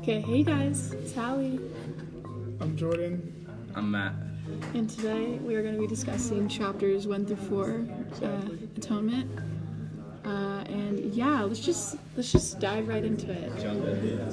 Okay, 0.00 0.20
hey 0.22 0.42
guys, 0.42 0.92
it's 0.94 1.14
Hallie, 1.14 1.60
I'm 2.58 2.74
Jordan. 2.74 3.46
I'm 3.74 3.90
Matt. 3.90 4.14
and 4.72 4.88
today 4.88 5.38
we 5.42 5.54
are 5.54 5.62
going 5.62 5.74
to 5.74 5.80
be 5.80 5.86
discussing 5.86 6.48
chapters 6.48 7.06
1 7.06 7.26
through 7.26 7.36
4, 7.36 7.86
uh, 8.22 8.40
Atonement. 8.78 9.30
Uh, 10.24 10.64
and 10.68 11.14
yeah, 11.14 11.42
let's 11.42 11.60
just 11.60 11.96
let's 12.16 12.32
just 12.32 12.58
dive 12.60 12.88
right 12.88 13.04
into 13.04 13.30
it. 13.30 13.52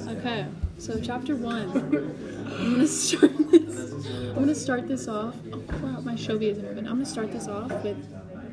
Okay, 0.08 0.46
so 0.78 0.98
chapter 1.00 1.36
1. 1.36 1.54
I'm 1.76 1.90
going 1.90 2.78
to 2.78 2.88
start 2.88 3.36
this. 3.50 4.06
I'm 4.06 4.34
going 4.36 4.46
to 4.48 4.54
start 4.54 4.88
this 4.88 5.06
off. 5.06 5.36
Oh 5.52 5.58
crap, 5.68 6.02
my 6.02 6.14
Shovie 6.14 6.50
isn't 6.50 6.64
open. 6.64 6.86
I'm 6.86 6.94
going 6.94 7.04
to 7.04 7.10
start 7.10 7.30
this 7.30 7.46
off 7.46 7.70
with 7.84 7.96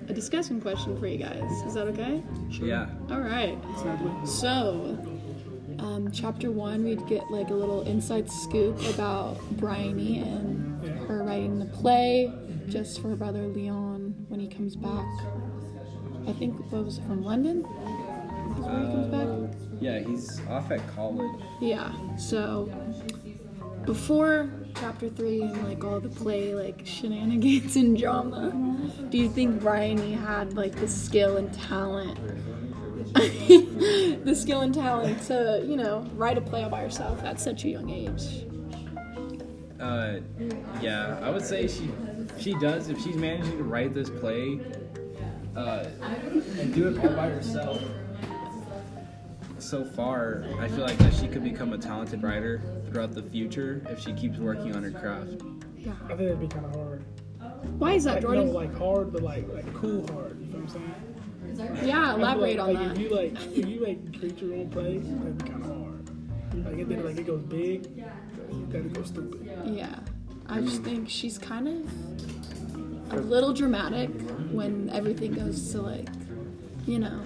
a 0.10 0.14
discussion 0.14 0.60
question 0.60 1.00
for 1.00 1.08
you 1.08 1.18
guys. 1.18 1.50
Is 1.66 1.76
that 1.76 1.88
okay? 1.88 2.22
Yeah. 2.50 2.88
All 3.10 3.22
right. 3.22 3.58
Sadly. 3.78 4.28
So, 4.28 4.98
um, 5.80 6.12
chapter 6.12 6.52
one, 6.52 6.84
we'd 6.84 7.06
get 7.08 7.30
like 7.30 7.50
a 7.50 7.54
little 7.54 7.82
inside 7.84 8.30
scoop 8.30 8.80
about 8.94 9.40
Briony 9.52 10.20
and 10.20 10.86
her 11.08 11.24
writing 11.24 11.60
the 11.60 11.66
play 11.66 12.32
just 12.68 13.02
for 13.02 13.10
her 13.10 13.16
brother 13.16 13.48
Leon 13.48 14.26
when 14.28 14.40
he 14.40 14.48
comes 14.48 14.76
back. 14.76 15.06
I 16.28 16.34
think 16.34 16.60
what 16.72 16.86
was 16.86 16.98
it 16.98 17.04
from 17.06 17.24
London? 17.24 17.60
Is 17.60 18.66
where 18.66 18.80
he 18.80 18.86
comes 18.86 19.08
back. 19.08 19.58
Yeah, 19.80 20.00
he's 20.00 20.42
off 20.48 20.72
at 20.72 20.86
college. 20.96 21.42
Yeah. 21.62 21.92
So 22.18 22.72
before 23.86 24.50
chapter 24.76 25.10
three 25.10 25.42
and 25.42 25.68
like 25.68 25.84
all 25.84 26.00
the 26.00 26.10
play 26.10 26.56
like 26.56 26.82
shenanigans 26.86 27.76
and 27.76 27.98
drama, 27.98 28.52
do 29.10 29.18
you 29.18 29.30
think 29.30 29.62
Briony 29.62 30.14
had 30.14 30.54
like 30.54 30.76
the 30.76 30.88
skill 30.88 31.38
and 31.38 31.54
talent? 31.54 32.18
the 34.26 34.36
skill 34.36 34.62
and 34.62 34.74
talent 34.74 35.22
to, 35.24 35.64
you 35.66 35.78
know, 35.78 36.06
write 36.16 36.38
a 36.38 36.42
play 36.42 36.64
all 36.64 36.70
by 36.70 36.82
herself 36.82 37.24
at 37.24 37.40
such 37.40 37.64
a 37.64 37.70
young 37.70 37.90
age. 37.90 38.46
Uh, 39.80 40.20
yeah, 40.82 41.20
I 41.22 41.30
would 41.30 41.46
say 41.46 41.68
she 41.68 41.90
she 42.40 42.54
does 42.56 42.90
if 42.90 43.02
she's 43.02 43.16
managing 43.16 43.58
to 43.58 43.64
write 43.64 43.94
this 43.94 44.10
play, 44.10 44.60
uh, 45.56 45.86
and 46.60 46.74
do 46.74 46.88
it 46.90 46.98
all 47.00 47.14
by 47.16 47.30
herself. 47.30 47.82
So 49.60 49.86
far, 49.86 50.44
I 50.60 50.68
feel 50.68 50.86
like 50.86 50.98
that 50.98 51.14
she 51.14 51.28
could 51.28 51.44
become 51.44 51.74
a 51.74 51.78
talented 51.78 52.22
writer 52.24 52.62
throughout 52.90 53.14
the 53.14 53.24
future 53.24 53.82
if 53.90 54.00
she 54.00 54.14
keeps 54.14 54.38
working 54.38 54.76
on 54.76 54.84
her 54.84 54.92
craft. 54.92 55.42
Yeah. 55.78 55.94
I 56.06 56.08
think 56.10 56.20
that'd 56.20 56.40
be 56.40 56.48
kind 56.48 56.66
of 56.66 56.76
hard. 56.76 57.06
Why 57.78 57.94
is 57.94 58.04
that, 58.06 58.16
Like, 58.16 58.22
Jordan? 58.24 58.48
no, 58.48 58.52
like 58.52 58.76
hard, 58.78 59.12
but 59.14 59.24
like 59.24 59.48
like 59.54 59.72
cool 59.74 60.06
hard. 60.14 60.40
You 60.40 60.48
know 60.48 60.60
what 60.60 60.62
I'm 60.64 60.68
saying? 60.70 61.15
Yeah, 61.84 62.16
elaborate 62.16 62.58
like, 62.58 62.68
on 62.68 62.74
like, 62.74 62.88
that. 62.88 62.98
If 62.98 63.00
you 63.00 63.10
like, 63.16 63.58
if 63.58 63.66
you 63.68 63.86
like 63.86 64.20
create 64.20 64.42
your 64.42 64.54
own 64.56 64.70
play, 64.70 64.98
that'd 64.98 65.38
be 65.38 65.50
kind 65.50 65.66
of 65.66 65.72
hard. 65.72 66.66
Like, 66.66 66.80
and 66.80 66.92
then 66.92 67.06
like 67.06 67.18
it 67.18 67.28
goes 67.28 67.44
big, 67.44 67.88
you 67.96 68.68
gotta 68.72 68.84
go 68.90 69.04
stupid. 69.04 69.50
Yeah. 69.66 70.00
I 70.48 70.62
just 70.62 70.82
mm. 70.82 70.86
think 70.86 71.10
she's 71.10 71.38
kind 71.38 71.68
of 71.68 73.14
a 73.14 73.18
little 73.18 73.54
dramatic 73.54 74.10
when 74.52 74.90
everything 74.92 75.34
goes 75.34 75.72
to 75.72 75.82
like, 75.82 76.08
you 76.86 77.00
know, 77.00 77.24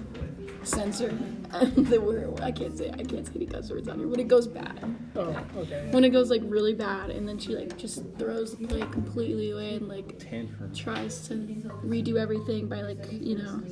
censor 0.62 1.08
the 1.76 2.00
word. 2.00 2.40
I 2.40 2.52
can't 2.52 2.76
say 2.76 2.90
I 2.90 3.02
can't 3.02 3.26
say 3.26 3.32
any 3.36 3.46
cuss 3.46 3.70
words 3.70 3.88
on 3.88 3.98
here. 3.98 4.08
When 4.08 4.20
it 4.20 4.28
goes 4.28 4.46
bad, 4.46 4.96
Oh, 5.16 5.36
okay. 5.56 5.88
when 5.90 6.04
it 6.04 6.10
goes 6.10 6.30
like 6.30 6.42
really 6.44 6.74
bad, 6.74 7.10
and 7.10 7.28
then 7.28 7.38
she 7.38 7.54
like 7.56 7.76
just 7.76 8.04
throws 8.18 8.56
the 8.56 8.66
play 8.66 8.80
completely 8.80 9.50
away 9.50 9.74
and 9.74 9.88
like 9.88 10.18
Tantrum. 10.18 10.72
tries 10.74 11.26
to 11.28 11.34
redo 11.84 12.16
everything 12.16 12.68
by 12.68 12.82
like 12.82 13.04
you 13.10 13.38
know. 13.38 13.62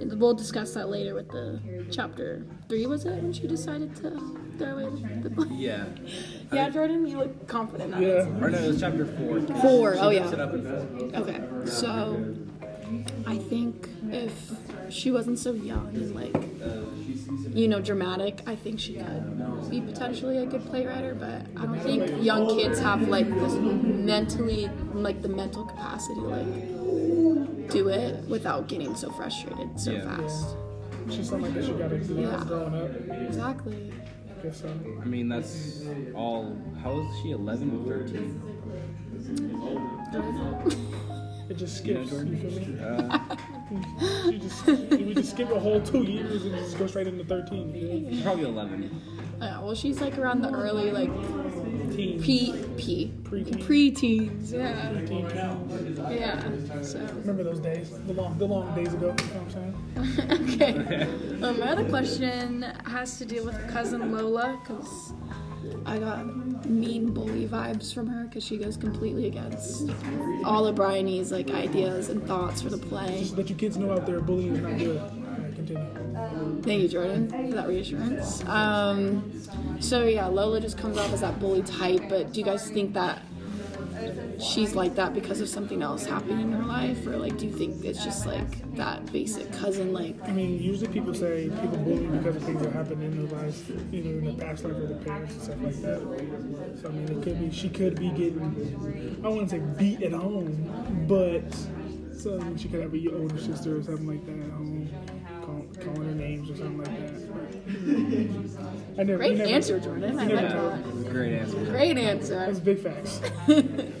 We'll 0.00 0.34
discuss 0.34 0.74
that 0.74 0.88
later 0.88 1.14
with 1.14 1.28
the 1.30 1.60
chapter 1.90 2.44
three. 2.68 2.86
Was 2.86 3.04
it 3.04 3.14
when 3.22 3.32
she 3.32 3.46
decided 3.46 3.94
to 3.96 4.10
throw 4.58 4.78
away 4.78 5.02
the, 5.22 5.30
play? 5.30 5.46
Yeah. 5.52 5.84
Yeah, 6.50 6.70
Jordan, 6.70 7.06
you 7.06 7.18
look 7.18 7.46
confident. 7.46 7.94
on 7.94 8.00
Yeah. 8.02 8.08
it. 8.26 8.42
Or 8.42 8.48
no, 8.50 8.58
it 8.58 8.68
was 8.68 8.80
chapter 8.80 9.04
four. 9.04 9.40
Four. 9.60 9.94
She 9.94 10.00
Oh 10.00 10.08
yeah. 10.08 10.24
Okay, 11.20 11.40
so 11.66 12.34
I 13.26 13.36
think 13.36 13.86
if 14.10 14.50
she 14.88 15.10
wasn't 15.10 15.38
so 15.38 15.52
young 15.52 15.88
and 15.94 16.14
like, 16.14 17.54
you 17.54 17.68
know, 17.68 17.80
dramatic, 17.82 18.40
I 18.46 18.56
think 18.56 18.80
she 18.80 18.94
could 18.94 19.37
be 19.70 19.80
potentially 19.80 20.38
a 20.38 20.46
good 20.46 20.62
playwriter. 20.62 21.18
But 21.18 21.42
I 21.60 21.66
don't 21.66 21.80
think 21.80 22.22
young 22.22 22.48
kids 22.56 22.78
have 22.80 23.08
like 23.08 23.28
this 23.28 23.54
mentally, 23.54 24.68
like 24.92 25.22
the 25.22 25.28
mental 25.28 25.64
capacity 25.64 26.14
to 26.20 26.26
like 26.26 27.70
do 27.70 27.88
it 27.88 28.24
without 28.28 28.68
getting 28.68 28.94
so 28.94 29.10
frustrated 29.10 29.78
so 29.78 29.92
Yeah. 29.92 30.16
fast. 30.16 30.56
She's 31.10 31.28
something 31.28 31.52
that. 31.54 31.64
She 31.64 31.72
got 31.72 31.88
to 31.90 31.96
learn 31.96 32.22
Yeah. 32.22 32.44
growing 32.46 32.74
up. 32.74 32.90
Exactly. 33.28 33.92
I 34.38 34.42
guess 34.42 34.60
so. 34.60 34.68
I 35.00 35.04
mean, 35.04 35.28
that's 35.28 35.82
all. 36.14 36.56
How 36.82 36.90
old 36.92 37.06
is 37.10 37.16
she? 37.22 37.30
11 37.32 37.70
or 37.86 37.98
13? 38.06 38.40
It 41.50 41.56
just 41.56 41.78
skips. 41.78 42.10
You 42.12 42.18
feel 42.18 42.24
me? 42.24 42.78
Uh, 42.80 43.18
You 44.30 44.38
just 44.38 44.66
we 44.66 45.12
just 45.14 45.30
skip 45.32 45.50
a 45.50 45.58
whole 45.60 45.80
two 45.80 46.02
years 46.02 46.44
and 46.44 46.54
just 46.54 46.78
go 46.78 46.86
straight 46.86 47.06
into 47.06 47.22
thirteen. 47.24 48.20
Probably 48.22 48.44
11. 48.44 48.90
Yeah, 49.40 49.60
well, 49.60 49.74
she's 49.74 50.00
like 50.00 50.18
around 50.18 50.42
the 50.42 50.50
early 50.50 50.90
like 50.90 51.10
Teen. 51.94 52.22
P 52.22 52.52
P 52.76 53.12
Pre-teen. 53.24 53.64
pre-teens. 53.64 54.52
Yeah. 54.52 54.92
Yeah. 56.10 56.82
So. 56.82 56.98
Remember 56.98 57.42
those 57.42 57.60
days? 57.60 57.90
The 58.06 58.12
long, 58.12 58.38
the 58.38 58.44
long 58.46 58.74
days 58.74 58.94
ago. 58.94 59.14
You 59.18 59.34
know 59.34 59.40
what 59.40 59.56
I'm 59.56 60.14
saying? 60.16 60.50
okay. 60.60 61.02
Um, 61.42 61.58
my 61.58 61.70
other 61.70 61.88
question 61.88 62.62
has 62.86 63.18
to 63.18 63.24
do 63.24 63.44
with 63.44 63.56
cousin 63.68 64.12
Lola 64.12 64.58
because 64.62 65.12
I 65.84 65.98
got 65.98 66.24
mean 66.66 67.12
bully 67.12 67.46
vibes 67.46 67.92
from 67.92 68.06
her 68.06 68.24
because 68.24 68.44
she 68.44 68.56
goes 68.58 68.76
completely 68.76 69.26
against 69.26 69.90
all 70.44 70.66
of 70.66 70.76
Briony's 70.76 71.32
like 71.32 71.50
ideas 71.50 72.08
and 72.08 72.24
thoughts 72.26 72.62
for 72.62 72.70
the 72.70 72.78
play. 72.78 73.20
Just 73.20 73.36
let 73.36 73.50
you 73.50 73.56
kids 73.56 73.76
know 73.76 73.92
out 73.92 74.06
there, 74.06 74.20
bullying 74.20 74.54
is 74.56 74.62
not 74.62 74.78
good. 74.78 74.98
Alright, 74.98 75.54
continue. 75.54 76.07
Thank 76.68 76.82
you, 76.82 76.88
Jordan, 76.88 77.30
for 77.30 77.54
that 77.54 77.66
reassurance. 77.66 78.44
Um, 78.44 79.32
so 79.80 80.04
yeah, 80.04 80.26
Lola 80.26 80.60
just 80.60 80.76
comes 80.76 80.98
off 80.98 81.10
as 81.14 81.22
that 81.22 81.40
bully 81.40 81.62
type, 81.62 82.02
but 82.10 82.32
do 82.34 82.40
you 82.40 82.44
guys 82.44 82.70
think 82.70 82.92
that 82.92 83.22
she's 84.38 84.74
like 84.74 84.94
that 84.96 85.14
because 85.14 85.40
of 85.40 85.48
something 85.48 85.80
else 85.80 86.04
happening 86.04 86.40
in 86.42 86.52
her 86.52 86.64
life, 86.64 87.06
or 87.06 87.16
like 87.16 87.38
do 87.38 87.46
you 87.46 87.52
think 87.52 87.82
it's 87.86 88.04
just 88.04 88.26
like 88.26 88.74
that 88.76 89.10
basic 89.10 89.50
cousin 89.50 89.94
like? 89.94 90.16
I 90.24 90.32
mean, 90.32 90.62
usually 90.62 90.92
people 90.92 91.14
say 91.14 91.48
people 91.48 91.78
bully 91.78 92.06
because 92.06 92.36
of 92.36 92.42
things 92.42 92.62
that 92.62 92.72
happen 92.74 93.00
in 93.00 93.16
their 93.26 93.38
life, 93.40 93.70
either 93.90 94.10
in 94.10 94.24
the 94.26 94.44
past 94.44 94.64
life 94.64 94.74
or 94.74 94.86
their 94.88 94.98
parents 94.98 95.32
and 95.34 95.42
stuff 95.42 95.62
like 95.62 95.82
that. 95.82 96.78
So 96.82 96.88
I 96.88 96.92
mean, 96.92 97.18
it 97.18 97.22
could 97.22 97.40
be 97.40 97.50
she 97.50 97.70
could 97.70 97.98
be 97.98 98.10
getting, 98.10 99.22
I 99.24 99.28
wouldn't 99.28 99.48
say 99.48 99.60
beat 99.78 100.02
at 100.02 100.12
home, 100.12 101.06
but 101.08 101.50
so 102.18 102.42
she 102.56 102.68
could 102.68 102.82
have 102.82 102.94
a 102.94 103.16
older 103.16 103.38
sister 103.38 103.78
or 103.78 103.82
something 103.82 104.06
like 104.06 104.26
that 104.26 104.44
at 104.44 104.50
home, 104.50 104.90
calling 105.80 106.08
her 106.08 106.14
names 106.14 106.50
or 106.50 106.56
something 106.56 106.78
like 106.78 106.96
that. 106.96 109.00
I 109.00 109.04
never, 109.04 109.18
Great 109.18 109.32
we 109.32 109.38
never, 109.38 109.50
answer, 109.50 109.78
Jordan. 109.80 110.18
I 110.18 110.26
we 110.26 110.34
like 110.34 110.48
that. 110.48 111.10
Great 111.10 111.34
answer. 111.34 111.64
Great 111.66 111.98
answer. 111.98 112.34
That's 112.34 112.58
answer. 112.58 112.62
big 112.62 112.80
facts. 112.82 113.20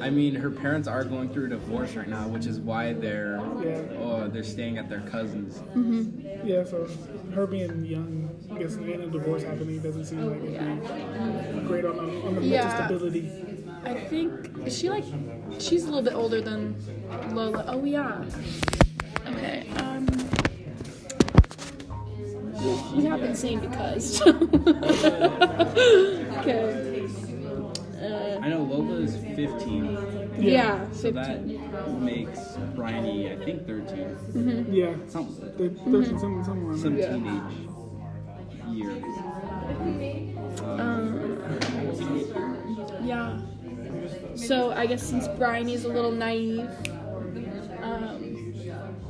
I 0.00 0.10
mean, 0.10 0.36
her 0.36 0.50
parents 0.50 0.86
are 0.86 1.02
going 1.02 1.28
through 1.30 1.46
a 1.46 1.48
divorce 1.48 1.96
right 1.96 2.06
now, 2.08 2.28
which 2.28 2.46
is 2.46 2.60
why 2.60 2.92
they're 2.92 3.36
Yeah. 3.64 3.82
oh, 3.98 4.28
they're 4.28 4.44
staying 4.44 4.78
at 4.78 4.88
their 4.88 5.00
cousins. 5.00 5.58
Mm-hmm. 5.74 6.46
Yeah, 6.46 6.62
so 6.64 6.86
her 7.34 7.46
being 7.48 7.84
young, 7.84 8.30
I 8.52 8.58
guess, 8.58 8.76
and 8.76 8.88
a 8.88 9.06
divorce 9.08 9.42
happening 9.42 9.80
doesn't 9.80 10.04
seem 10.04 10.24
like 10.24 10.40
it'd 10.42 11.54
be 11.54 11.60
great 11.66 11.84
on, 11.84 11.96
the- 11.96 12.22
on 12.26 12.34
the 12.36 12.42
Yeah. 12.42 12.86
stability. 12.86 13.28
I 13.84 13.94
think 13.94 14.56
is 14.66 14.76
she 14.78 14.88
like 14.90 15.04
she's 15.58 15.82
a 15.84 15.86
little 15.86 16.02
bit 16.02 16.14
older 16.14 16.40
than 16.40 16.76
Lola. 17.34 17.64
Oh 17.68 17.84
yeah. 17.84 18.22
Okay. 19.26 19.66
Been 23.28 23.36
saying 23.36 23.60
because. 23.60 24.22
okay. 24.26 24.32
Uh, 28.00 28.40
I 28.40 28.48
know 28.48 28.62
Lola 28.62 28.94
is 29.02 29.16
15, 29.36 30.32
yeah. 30.38 30.90
so 30.92 31.12
15. 31.12 31.12
that 31.12 32.00
makes 32.00 32.56
Briony, 32.74 33.30
I 33.30 33.36
think, 33.36 33.66
13. 33.66 34.68
Yeah, 34.72 34.94
Some, 35.08 35.36
they're 35.58 35.68
13, 35.68 36.18
something, 36.18 36.42
somewhere 36.42 36.70
around 36.70 36.78
some 36.78 36.96
there. 36.96 37.12
teenage 37.12 37.52
years. 38.72 39.04
Yeah. 43.02 43.40
So 44.36 44.72
I 44.72 44.86
guess 44.86 45.02
since 45.02 45.28
Briony's 45.28 45.84
a 45.84 45.88
little 45.88 46.12
naive, 46.12 46.70
um, 47.82 48.54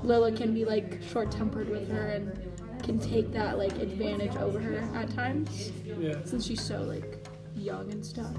Lila 0.03 0.33
can 0.33 0.55
be 0.55 0.65
like 0.65 0.99
short-tempered 1.13 1.69
with 1.69 1.89
her 1.91 2.09
and 2.09 2.58
can 2.89 2.99
take 2.99 3.31
that 3.33 3.59
like 3.59 3.73
advantage 3.79 4.35
over 4.37 4.59
her 4.59 4.79
at 4.97 5.15
times 5.15 5.71
Yeah, 5.85 6.15
since 6.25 6.47
she's 6.47 6.63
so 6.63 6.81
like 6.85 7.23
young 7.55 7.91
and 7.93 8.05
stuff. 8.05 8.33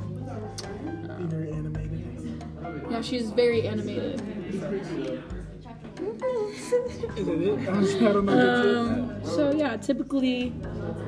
be 1.20 1.26
very 1.26 1.52
animated. 1.52 2.44
Yeah, 2.90 3.02
she's 3.02 3.30
very 3.30 3.68
animated. 3.68 4.20
Is 4.50 4.88
it 4.88 5.08
it? 5.08 5.22
I 6.00 7.22
don't, 7.22 7.70
I 7.70 8.14
don't 8.14 8.26
know. 8.26 8.32
if 8.34 9.20
it's 9.22 9.30
Um, 9.30 9.36
so 9.36 9.52
yeah, 9.52 9.78
typically, 9.78 10.52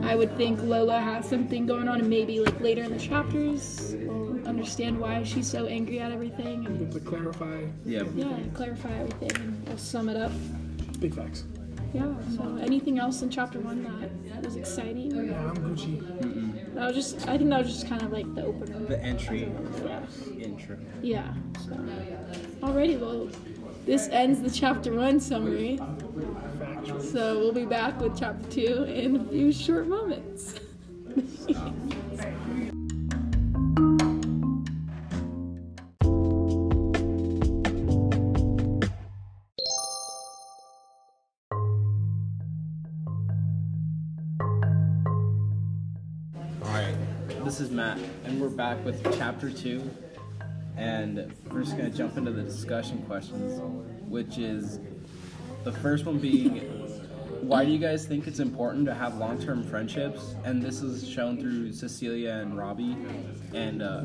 I 0.03 0.15
would 0.15 0.35
think 0.37 0.61
Lola 0.61 0.99
has 0.99 1.27
something 1.27 1.65
going 1.65 1.87
on, 1.87 1.99
and 2.01 2.09
maybe 2.09 2.39
like 2.41 2.59
later 2.61 2.83
in 2.83 2.91
the 2.91 2.99
chapters, 2.99 3.95
we'll 4.01 4.45
understand 4.47 4.99
why 4.99 5.23
she's 5.23 5.49
so 5.49 5.65
angry 5.65 5.99
at 5.99 6.11
everything, 6.11 6.65
and. 6.67 6.91
To 6.91 6.99
clarify, 6.99 7.63
Yeah. 7.85 8.03
yeah, 8.15 8.37
clarify 8.53 8.91
everything, 8.99 9.31
and 9.41 9.67
we'll 9.67 9.77
sum 9.77 10.09
it 10.09 10.17
up. 10.17 10.31
big 10.99 11.15
facts. 11.15 11.45
Yeah. 11.93 12.13
So 12.37 12.57
anything 12.61 12.99
else 12.99 13.21
in 13.21 13.29
chapter 13.29 13.59
one 13.59 13.83
that 13.83 14.43
was 14.43 14.55
exciting? 14.55 15.11
Yeah, 15.27 15.49
I'm 15.49 15.57
Gucci. 15.57 16.73
That 16.75 16.87
was 16.87 16.95
just, 16.95 17.27
I 17.27 17.37
think 17.37 17.49
that 17.49 17.63
was 17.63 17.67
just 17.73 17.87
kind 17.87 18.01
of 18.01 18.11
like 18.11 18.33
the 18.33 18.45
opener. 18.45 18.79
The 18.85 19.01
entry 19.03 19.51
Yeah. 19.85 20.01
intro. 20.39 20.77
Yeah. 21.01 21.33
So, 21.67 21.75
alrighty, 22.61 22.99
well, 22.99 23.27
this 23.85 24.07
ends 24.09 24.41
the 24.41 24.49
chapter 24.49 24.93
one 24.93 25.19
summary. 25.19 25.79
So 26.99 27.39
we'll 27.39 27.51
be 27.53 27.65
back 27.65 27.99
with 27.99 28.17
chapter 28.17 28.47
two 28.49 28.83
in 28.83 29.15
a 29.17 29.23
few 29.25 29.51
short 29.51 29.87
moments. 29.87 30.55
this 47.51 47.59
is 47.59 47.69
Matt, 47.69 47.99
and 48.23 48.39
we're 48.39 48.47
back 48.47 48.81
with 48.85 49.03
chapter 49.17 49.51
two. 49.51 49.83
And 50.77 51.35
we're 51.51 51.63
just 51.63 51.75
gonna 51.75 51.89
jump 51.89 52.15
into 52.15 52.31
the 52.31 52.43
discussion 52.43 53.01
questions, 53.01 53.59
which 54.07 54.37
is 54.37 54.79
the 55.65 55.71
first 55.73 56.05
one 56.05 56.17
being 56.17 56.59
why 57.41 57.65
do 57.65 57.71
you 57.71 57.77
guys 57.77 58.05
think 58.05 58.25
it's 58.25 58.39
important 58.39 58.85
to 58.85 58.93
have 58.93 59.17
long 59.17 59.37
term 59.37 59.65
friendships? 59.65 60.33
And 60.45 60.61
this 60.61 60.81
is 60.81 61.05
shown 61.05 61.41
through 61.41 61.73
Cecilia 61.73 62.35
and 62.35 62.57
Robbie, 62.57 62.95
and 63.53 63.81
uh, 63.81 64.03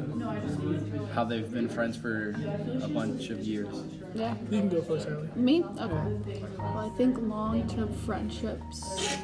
how 1.14 1.22
they've 1.22 1.48
been 1.48 1.68
friends 1.68 1.96
for 1.96 2.34
a 2.82 2.88
bunch 2.88 3.30
of 3.30 3.38
years. 3.40 3.84
Yeah. 4.12 4.34
You 4.50 4.58
can 4.58 4.68
go 4.70 4.82
first, 4.82 5.06
Allie. 5.06 5.28
Me? 5.36 5.62
Okay. 5.62 6.42
Well, 6.58 6.78
I 6.78 6.88
think 6.96 7.16
long 7.20 7.68
term 7.68 7.92
friendships 7.92 9.18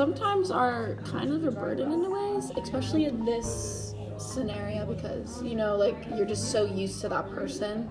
sometimes 0.00 0.50
are 0.50 0.94
kind 1.04 1.30
of 1.30 1.44
a 1.44 1.50
burden 1.50 1.92
in 1.92 2.02
a 2.02 2.08
ways, 2.08 2.50
especially 2.56 3.04
in 3.04 3.22
this 3.22 3.94
scenario 4.16 4.86
because, 4.86 5.42
you 5.42 5.54
know, 5.54 5.76
like 5.76 5.94
you're 6.16 6.24
just 6.24 6.50
so 6.50 6.64
used 6.64 7.02
to 7.02 7.08
that 7.10 7.30
person 7.32 7.86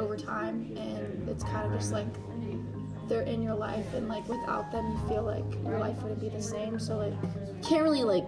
over 0.00 0.16
time 0.16 0.76
and 0.76 1.28
it's 1.28 1.44
kind 1.44 1.72
of 1.72 1.78
just 1.78 1.92
like 1.92 2.08
they're 3.08 3.22
in 3.22 3.40
your 3.40 3.54
life 3.54 3.94
and 3.94 4.08
like 4.08 4.28
without 4.28 4.72
them 4.72 4.84
you 4.90 5.08
feel 5.08 5.22
like 5.22 5.44
your 5.64 5.78
life 5.78 5.96
wouldn't 6.02 6.20
be 6.20 6.28
the 6.28 6.42
same. 6.42 6.76
So 6.80 6.96
like 6.96 7.12
you 7.12 7.60
can't 7.62 7.84
really 7.84 8.02
like 8.02 8.26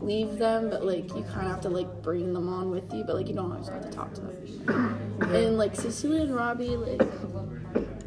leave 0.00 0.36
them 0.38 0.68
but 0.68 0.84
like 0.84 1.06
you 1.14 1.22
kind 1.30 1.46
of 1.46 1.52
have 1.52 1.60
to 1.60 1.68
like 1.68 2.02
bring 2.02 2.32
them 2.34 2.48
on 2.48 2.72
with 2.72 2.92
you 2.92 3.04
but 3.04 3.14
like 3.14 3.28
you 3.28 3.36
don't 3.36 3.52
always 3.52 3.68
have 3.68 3.82
to 3.82 3.90
talk 3.90 4.12
to 4.14 4.20
them 4.20 5.20
and 5.20 5.58
like 5.58 5.74
cecilia 5.74 6.22
and 6.22 6.34
robbie 6.34 6.76
like 6.76 7.02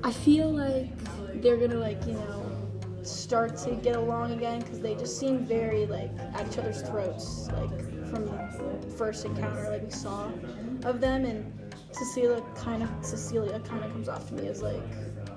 I 0.01 0.11
feel 0.11 0.53
like 0.53 0.89
they're 1.41 1.57
gonna 1.57 1.75
like 1.75 2.05
you 2.05 2.13
know 2.13 2.40
start 3.03 3.57
to 3.57 3.71
get 3.75 3.95
along 3.95 4.31
again 4.31 4.59
because 4.59 4.79
they 4.79 4.95
just 4.95 5.19
seem 5.19 5.45
very 5.45 5.85
like 5.85 6.11
at 6.19 6.47
each 6.47 6.57
other's 6.57 6.81
throats 6.81 7.49
like 7.53 7.69
from 8.09 8.25
the 8.25 8.93
first 8.97 9.25
encounter 9.25 9.69
like 9.69 9.83
we 9.83 9.89
saw 9.89 10.29
of 10.83 11.01
them. 11.01 11.25
And 11.25 11.73
Cecilia 11.91 12.41
kind 12.55 12.83
of 12.83 12.89
Cecilia 13.01 13.59
kind 13.61 13.83
of 13.83 13.91
comes 13.91 14.07
off 14.07 14.27
to 14.29 14.33
me 14.35 14.47
as 14.47 14.61
like 14.61 14.81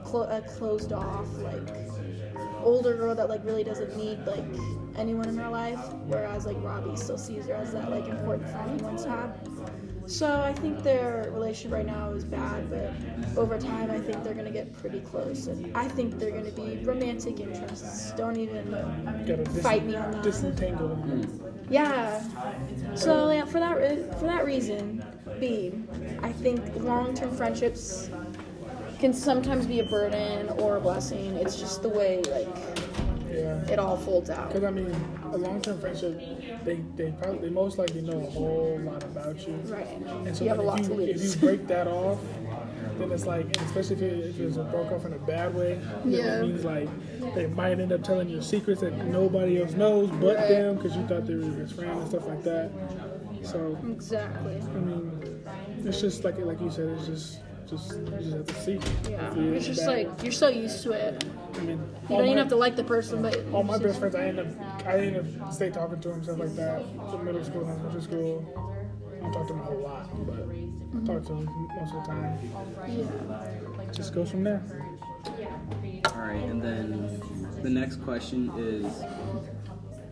clo- 0.04 0.28
a 0.28 0.40
closed 0.42 0.92
off 0.92 1.28
like 1.38 1.68
older 2.62 2.96
girl 2.96 3.14
that 3.14 3.28
like 3.28 3.44
really 3.44 3.64
doesn't 3.64 3.96
need 3.96 4.18
like 4.26 4.44
anyone 4.96 5.28
in 5.28 5.36
her 5.36 5.50
life 5.50 5.92
whereas 6.06 6.46
like 6.46 6.56
Robbie 6.62 6.96
still 6.96 7.18
sees 7.18 7.46
her 7.46 7.54
as 7.54 7.72
that 7.72 7.90
like 7.90 8.06
important 8.08 8.48
friend 8.48 8.80
he 8.80 8.84
once 8.84 9.04
had 9.04 9.32
so 10.06 10.40
I 10.42 10.52
think 10.52 10.82
their 10.82 11.30
relationship 11.32 11.72
right 11.72 11.86
now 11.86 12.10
is 12.10 12.24
bad, 12.24 12.68
but 12.70 12.92
over 13.38 13.58
time 13.58 13.90
I 13.90 13.98
think 13.98 14.22
they're 14.22 14.34
gonna 14.34 14.50
get 14.50 14.72
pretty 14.80 15.00
close, 15.00 15.46
and 15.46 15.74
I 15.76 15.88
think 15.88 16.18
they're 16.18 16.30
gonna 16.30 16.50
be 16.50 16.84
romantic 16.84 17.40
interests. 17.40 18.12
Don't 18.12 18.36
even 18.36 18.70
dis- 19.24 19.62
fight 19.62 19.84
me 19.86 19.96
on 19.96 20.12
that. 20.12 20.22
disentangle 20.22 20.88
them. 20.88 21.40
Yeah. 21.70 22.22
So 22.94 23.30
yeah, 23.30 23.44
for 23.46 23.60
that 23.60 23.76
re- 23.76 24.04
for 24.18 24.26
that 24.26 24.44
reason, 24.44 25.04
B, 25.40 25.72
I 26.22 26.32
think 26.32 26.60
long-term 26.76 27.34
friendships 27.36 28.10
can 28.98 29.12
sometimes 29.12 29.66
be 29.66 29.80
a 29.80 29.84
burden 29.84 30.48
or 30.60 30.76
a 30.76 30.80
blessing. 30.80 31.34
It's 31.36 31.56
just 31.56 31.82
the 31.82 31.88
way 31.88 32.20
like. 32.30 32.73
It 33.70 33.78
all 33.78 33.96
folds 33.96 34.30
out. 34.30 34.48
Because 34.48 34.64
I 34.64 34.70
mean, 34.70 34.94
a 35.32 35.36
long-term 35.36 35.80
friendship, 35.80 36.20
they 36.64 36.76
they 36.96 37.10
probably 37.12 37.48
they 37.48 37.50
most 37.54 37.78
likely 37.78 38.02
know 38.02 38.20
a 38.20 38.30
whole 38.30 38.78
lot 38.82 39.02
about 39.04 39.46
you. 39.46 39.54
Right. 39.66 39.86
And 39.86 40.36
so 40.36 40.44
you 40.44 40.50
have 40.50 40.58
a 40.58 40.62
lot 40.62 40.80
if 40.80 40.86
to 40.86 40.94
lose. 40.94 41.34
if 41.34 41.42
you 41.42 41.48
break 41.48 41.66
that 41.68 41.86
off, 41.86 42.18
then 42.98 43.10
it's 43.12 43.26
like, 43.26 43.44
and 43.46 43.56
especially 43.58 43.96
if 43.96 44.02
it, 44.02 44.18
if 44.30 44.40
it's 44.40 44.56
broke 44.56 44.92
off 44.92 45.04
in 45.04 45.12
a 45.12 45.18
bad 45.18 45.54
way, 45.54 45.80
Yeah. 46.04 46.38
it 46.38 46.42
means 46.42 46.64
like 46.64 46.88
they 47.34 47.46
might 47.46 47.80
end 47.80 47.92
up 47.92 48.02
telling 48.02 48.28
you 48.28 48.40
secrets 48.42 48.80
that 48.82 48.92
nobody 49.06 49.60
else 49.60 49.72
knows 49.72 50.10
but 50.10 50.36
Right. 50.36 50.48
them 50.48 50.76
because 50.76 50.96
you 50.96 51.06
thought 51.06 51.26
they 51.26 51.34
were 51.34 51.42
your 51.42 51.52
best 51.52 51.74
friend 51.74 51.98
and 51.98 52.08
stuff 52.08 52.26
like 52.26 52.42
that. 52.44 52.70
So 53.42 53.76
Exactly. 53.90 54.56
I 54.56 54.78
mean, 54.78 55.44
it's 55.84 56.00
just 56.00 56.24
like 56.24 56.38
like 56.38 56.60
you 56.60 56.70
said, 56.70 56.88
it's 56.90 57.06
just 57.06 57.38
just 57.76 57.92
you 57.92 58.06
just 58.18 58.30
have 58.32 58.46
to 58.46 58.54
see. 58.54 58.72
Yeah. 59.10 59.30
If 59.32 59.38
It's 59.38 59.66
just 59.66 59.86
bad. 59.86 60.08
like 60.08 60.22
you're 60.22 60.32
so 60.32 60.48
used 60.48 60.82
to 60.84 60.92
it. 60.92 61.24
I 61.54 61.58
mean, 61.60 61.80
You 62.08 62.16
don't 62.16 62.26
even 62.26 62.38
have 62.38 62.48
to 62.48 62.56
like 62.56 62.76
the 62.76 62.84
person, 62.84 63.22
but 63.22 63.44
all 63.52 63.62
my 63.62 63.78
best 63.78 63.98
friends, 64.00 64.14
I 64.14 64.24
end 64.26 64.40
up, 64.40 64.46
I 64.86 64.98
end 64.98 65.40
up 65.40 65.52
stay 65.52 65.70
talking 65.70 66.00
to 66.00 66.08
them, 66.08 66.22
stuff 66.24 66.38
like 66.38 66.54
that. 66.56 66.84
From 67.10 67.24
middle 67.24 67.44
school, 67.44 67.68
elementary 67.68 68.02
school, 68.02 68.80
I 69.18 69.22
don't 69.22 69.32
talk 69.32 69.46
to 69.46 69.52
them 69.52 69.62
a 69.62 69.64
whole 69.64 69.78
lot, 69.78 70.26
but 70.26 70.40
I 70.40 71.06
talk 71.06 71.26
to 71.26 71.32
them 71.34 71.68
most 71.80 71.94
of 71.94 72.04
the 72.04 72.12
time. 72.12 72.38
Yeah. 72.88 73.92
Just 73.92 74.14
goes 74.14 74.30
from 74.30 74.44
there. 74.44 74.62
Alright, 76.08 76.42
and 76.44 76.60
then 76.62 77.20
the 77.62 77.70
next 77.70 78.02
question 78.02 78.50
is 78.58 78.84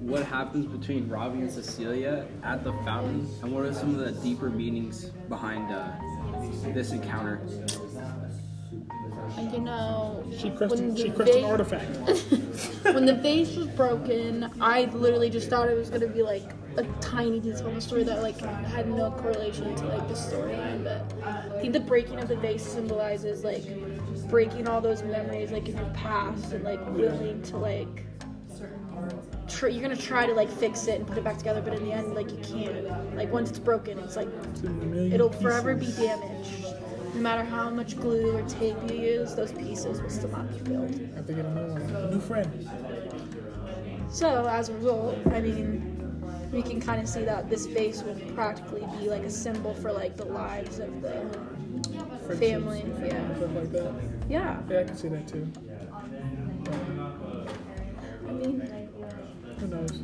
what 0.00 0.24
happens 0.24 0.66
between 0.66 1.08
Robbie 1.08 1.40
and 1.40 1.50
Cecilia 1.50 2.26
at 2.42 2.64
the 2.64 2.72
fountain, 2.84 3.28
and 3.42 3.52
what 3.52 3.64
are 3.64 3.74
some 3.74 3.90
of 3.94 3.98
the 3.98 4.12
deeper 4.22 4.48
meanings 4.50 5.06
behind 5.28 5.72
uh, 5.72 5.92
this 6.72 6.92
encounter? 6.92 7.40
And 9.36 9.52
you 9.52 9.60
know, 9.60 10.24
She 10.36 10.50
crushed, 10.50 10.76
she 10.76 11.08
the 11.08 11.10
crushed 11.10 11.34
an 11.34 11.44
artifact. 11.44 11.96
when 12.82 13.06
the 13.06 13.14
vase 13.14 13.56
was 13.56 13.66
broken, 13.68 14.50
I 14.60 14.84
literally 14.86 15.30
just 15.30 15.48
thought 15.48 15.68
it 15.68 15.76
was 15.76 15.90
gonna 15.90 16.08
be 16.08 16.22
like 16.22 16.50
a 16.76 16.84
tiny 17.00 17.40
detail 17.40 17.68
in 17.68 17.74
the 17.74 17.80
story 17.80 18.02
that 18.04 18.22
like 18.22 18.40
had 18.40 18.88
no 18.88 19.10
correlation 19.10 19.74
to 19.74 19.86
like 19.86 20.06
the 20.08 20.14
storyline. 20.14 20.84
But 20.84 21.26
I 21.26 21.60
think 21.60 21.72
the 21.72 21.80
breaking 21.80 22.18
of 22.18 22.28
the 22.28 22.36
vase 22.36 22.66
symbolizes 22.66 23.44
like 23.44 23.64
breaking 24.28 24.68
all 24.68 24.80
those 24.80 25.02
memories 25.02 25.50
like 25.50 25.68
in 25.68 25.76
your 25.76 25.90
past 25.90 26.52
and 26.52 26.64
like 26.64 26.84
willing 26.90 27.42
to 27.42 27.56
like 27.56 28.04
tr- 29.52 29.68
you're 29.68 29.82
gonna 29.82 29.96
try 29.96 30.26
to 30.26 30.32
like 30.34 30.50
fix 30.50 30.86
it 30.86 30.98
and 31.00 31.06
put 31.06 31.18
it 31.18 31.24
back 31.24 31.38
together, 31.38 31.60
but 31.60 31.74
in 31.74 31.84
the 31.84 31.92
end 31.92 32.14
like 32.14 32.30
you 32.30 32.38
can't. 32.38 33.14
Like 33.16 33.32
once 33.32 33.50
it's 33.50 33.58
broken, 33.58 33.98
it's 33.98 34.16
like 34.16 34.28
It's 34.50 34.60
in 34.60 34.68
a 34.68 34.84
million 34.84 35.12
it'll 35.12 35.30
forever 35.32 35.74
be 35.74 35.92
damaged. 35.92 36.64
No 37.14 37.20
matter 37.20 37.44
how 37.44 37.68
much 37.68 37.96
glue 37.98 38.36
or 38.36 38.42
tape 38.48 38.76
you 38.88 38.96
use, 38.96 39.34
those 39.34 39.52
pieces 39.52 40.00
will 40.00 40.08
still 40.10 40.30
not 40.30 40.50
be 40.50 40.58
filled. 40.70 41.10
I 41.12 41.16
have 41.16 41.26
to 41.26 41.32
get 41.34 41.44
a 41.44 41.54
new 41.54 41.72
one, 41.72 41.82
a 41.82 42.10
new 42.10 42.20
friend. 42.20 42.70
So 44.10 44.46
as 44.48 44.68
a 44.70 44.74
result, 44.74 45.18
I 45.26 45.40
mean, 45.40 45.92
we 46.52 46.62
can 46.62 46.80
kind 46.80 47.00
of 47.00 47.08
see 47.08 47.24
that 47.24 47.48
this 47.48 47.66
vase 47.66 48.02
will 48.02 48.14
practically 48.34 48.86
be 48.98 49.08
like 49.08 49.22
a 49.22 49.30
symbol 49.30 49.74
for 49.74 49.92
like 49.92 50.16
the 50.16 50.24
lives 50.24 50.78
of 50.78 51.02
the 51.02 52.36
family. 52.38 52.84
Yeah, 53.04 53.22
like 53.54 53.72
that. 53.72 53.94
yeah. 54.28 54.60
Yeah, 54.70 54.80
I 54.80 54.84
can 54.84 54.96
see 54.96 55.08
that 55.08 55.28
too. 55.28 55.50
Knows? 59.72 60.02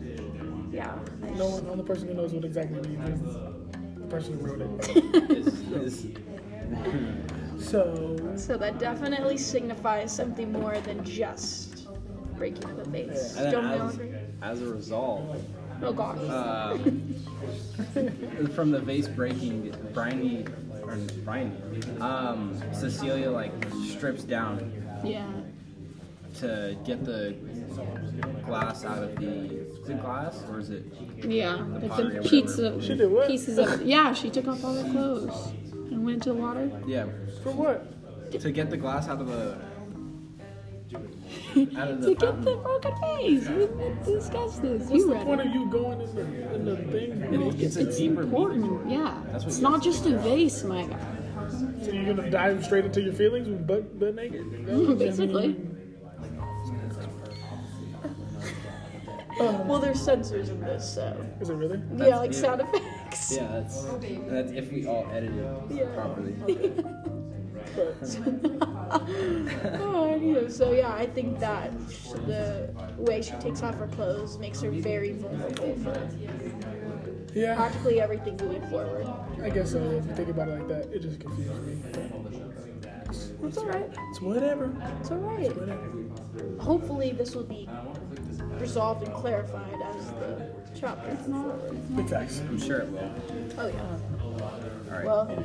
yeah. 0.73 0.99
No 1.37 1.47
one, 1.49 1.65
the 1.65 1.71
only 1.71 1.85
person 1.85 2.09
who 2.09 2.15
knows 2.15 2.33
what 2.33 2.45
exactly 2.45 2.81
means 2.89 3.21
is 3.27 3.35
the 3.97 4.07
person 4.09 4.39
who 4.39 4.47
wrote 4.47 4.81
it. 4.81 5.31
Is, 5.31 5.47
is, 5.73 6.07
So, 7.59 8.17
So 8.37 8.57
that 8.57 8.79
definitely 8.79 9.37
signifies 9.37 10.13
something 10.15 10.53
more 10.53 10.79
than 10.81 11.05
just 11.05 11.87
breaking 12.37 12.71
of 12.71 12.79
a 12.79 12.85
vase. 12.85 13.37
and 13.37 13.53
Don't 13.53 13.65
then 13.65 13.73
we 13.73 13.79
all 13.81 13.89
as, 13.89 13.95
agree? 13.95 14.13
as 14.43 14.63
a 14.63 14.67
result, 14.67 15.37
Oh 15.83 15.93
gosh. 15.93 16.19
um, 16.29 17.15
from 18.55 18.71
the 18.71 18.81
vase 18.81 19.09
breaking, 19.09 19.75
Briony, 19.93 20.45
or 20.83 20.97
Briony, 21.25 21.53
um, 22.01 22.61
Cecilia 22.73 23.31
like 23.31 23.53
strips 23.87 24.25
down 24.25 24.73
yeah. 25.05 25.27
To 26.41 26.77
get 26.85 27.05
the 27.05 27.37
glass 28.45 28.85
out 28.85 29.03
of 29.03 29.17
the. 29.17 29.27
Is 29.29 29.89
it 29.89 30.01
glass 30.01 30.43
or 30.49 30.59
is 30.61 30.71
it? 30.71 30.85
Yeah. 31.25 31.55
Like 31.55 31.89
pottery 31.89 32.19
or 32.19 32.23
the 32.23 32.29
pizza 32.29 32.81
She 32.83 32.95
did 32.95 33.11
what? 33.11 33.27
pieces 33.29 33.59
of 33.59 33.83
yeah. 33.83 34.13
She 34.13 34.31
took 34.31 34.47
off 34.49 34.65
all 34.65 34.75
her 34.75 34.91
clothes 34.91 35.53
and 35.73 36.05
went 36.05 36.17
into 36.17 36.31
the 36.31 36.35
water. 36.37 36.71
Yeah, 36.87 37.07
for 37.43 37.53
what? 37.53 37.95
to 38.33 38.53
get 38.53 38.69
the 38.69 38.77
glass 38.77 39.09
out 39.09 39.21
of 39.21 39.27
the 39.27 39.59
out 41.79 41.89
of 41.89 42.01
the 42.03 42.09
to 42.09 42.15
get 42.15 42.43
the 42.43 42.57
broken 42.57 42.95
face. 42.97 43.49
We 43.49 43.65
we 43.65 43.95
discussed 44.05 44.63
this. 44.63 44.83
What's 44.83 44.93
you 44.93 45.07
the 45.09 45.15
read 45.15 45.27
point 45.27 45.41
it. 45.41 45.47
of 45.47 45.55
you 45.55 45.71
going 45.71 46.01
in 46.01 46.15
the, 46.15 46.55
in 46.55 46.65
the 46.65 46.77
thing? 46.77 47.61
It's 47.61 47.77
a 47.77 47.91
deeper 47.97 48.23
important. 48.23 48.63
meaning. 48.63 48.91
Yeah. 48.91 49.23
That's 49.31 49.45
what 49.45 49.53
it's 49.53 49.59
not 49.61 49.83
just 49.83 50.07
a 50.07 50.19
vase, 50.19 50.63
my 50.65 50.85
guy. 50.85 50.99
So 51.83 51.93
you're 51.93 52.15
gonna 52.15 52.31
dive 52.31 52.65
straight 52.65 52.85
into 52.85 53.01
your 53.01 53.15
feelings 53.15 53.49
with 53.49 53.67
butt, 53.67 53.99
butt 53.99 54.15
naked? 54.15 54.67
Basically. 54.99 55.57
Well, 59.39 59.79
there's 59.79 60.01
sensors 60.05 60.49
in 60.49 60.61
this, 60.61 60.95
so 60.95 61.17
Is 61.41 61.49
it 61.51 61.55
really? 61.55 61.81
yeah, 61.97 62.17
like 62.19 62.33
yeah. 62.33 62.39
sound 62.39 62.61
effects. 62.63 63.37
Yeah, 63.37 63.47
that's 63.49 63.83
that's 64.29 64.53
if 64.53 64.73
we 64.73 64.87
all 64.87 65.07
edited 65.13 65.37
Yeah. 65.71 65.87
properly. 65.95 66.35
oh, 69.81 70.11
anyway, 70.13 70.49
so 70.49 70.73
yeah, 70.73 70.93
I 70.93 71.07
think 71.07 71.39
that 71.39 71.71
the 72.27 72.75
way 72.97 73.23
she 73.23 73.33
takes 73.33 73.63
off 73.63 73.77
her 73.77 73.87
clothes 73.89 74.39
makes 74.39 74.61
her 74.63 74.71
very 74.71 75.13
vulnerable 75.13 75.77
for 75.85 76.09
Yeah, 77.35 77.55
practically 77.55 78.01
everything 78.01 78.37
moving 78.41 78.67
forward. 78.69 79.07
I 79.43 79.51
guess 79.51 79.73
so. 79.73 79.79
If 79.79 80.07
you 80.07 80.15
think 80.15 80.29
about 80.31 80.49
it 80.49 80.59
like 80.59 80.69
that, 80.69 80.93
it 80.93 81.03
just 81.03 81.21
confuses 81.21 81.61
me. 81.67 81.79
It's 83.45 83.59
alright. 83.59 83.91
It's 84.11 84.21
whatever. 84.21 84.73
It's 85.01 85.11
alright. 85.11 85.53
Hopefully, 86.59 87.13
this 87.13 87.35
will 87.35 87.45
be 87.45 87.69
resolved 88.61 89.05
and 89.07 89.15
clarified 89.15 89.75
as 89.95 90.07
the 90.13 90.47
chapter 90.79 91.11
moves 91.11 91.27
forward. 91.27 91.97
Big 91.97 92.09
facts. 92.09 92.41
I'm 92.41 92.61
sure 92.61 92.79
it 92.81 92.89
will. 92.91 93.11
Oh 93.59 93.67
yeah. 93.69 93.83
All 94.43 94.97
right. 94.97 95.05
Well, 95.05 95.45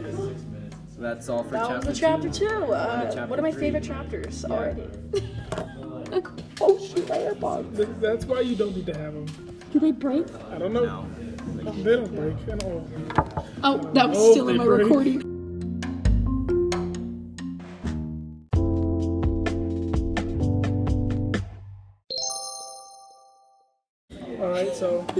so 0.95 1.01
that's 1.01 1.27
all 1.29 1.43
for 1.43 1.51
that 1.51 1.67
chapter 1.67 1.87
was 1.89 1.99
the 1.99 2.05
chapter 2.05 2.29
two. 2.29 2.47
two. 2.47 2.53
On 2.55 2.67
to 2.67 2.73
Uh, 2.75 3.05
chapter 3.11 3.25
one 3.27 3.39
of 3.39 3.43
my 3.43 3.51
three. 3.51 3.61
favorite 3.61 3.83
chapters 3.83 4.45
already. 4.45 4.87
oh 6.61 6.77
shoot, 6.79 7.07
my 7.09 7.17
AirPods. 7.17 7.75
Th- 7.75 7.89
That's 7.99 8.25
why 8.25 8.41
you 8.41 8.55
don't 8.55 8.75
need 8.75 8.85
to 8.87 8.97
have 8.97 9.13
them. 9.13 9.25
Do 9.71 9.79
they 9.79 9.91
break? 9.91 10.27
I 10.51 10.57
don't 10.59 10.71
know. 10.73 10.83
No. 10.85 11.05
They 11.71 11.95
don't 11.95 12.13
break 12.15 12.35
at 12.47 12.63
all. 12.63 12.87
Oh, 13.63 13.77
that 13.93 14.09
was 14.09 14.17
Oh, 14.19 14.31
still 14.31 14.49
in 14.49 14.57
they 14.57 14.63
my 14.63 14.65
break. 14.65 14.83
recording. 14.87 15.32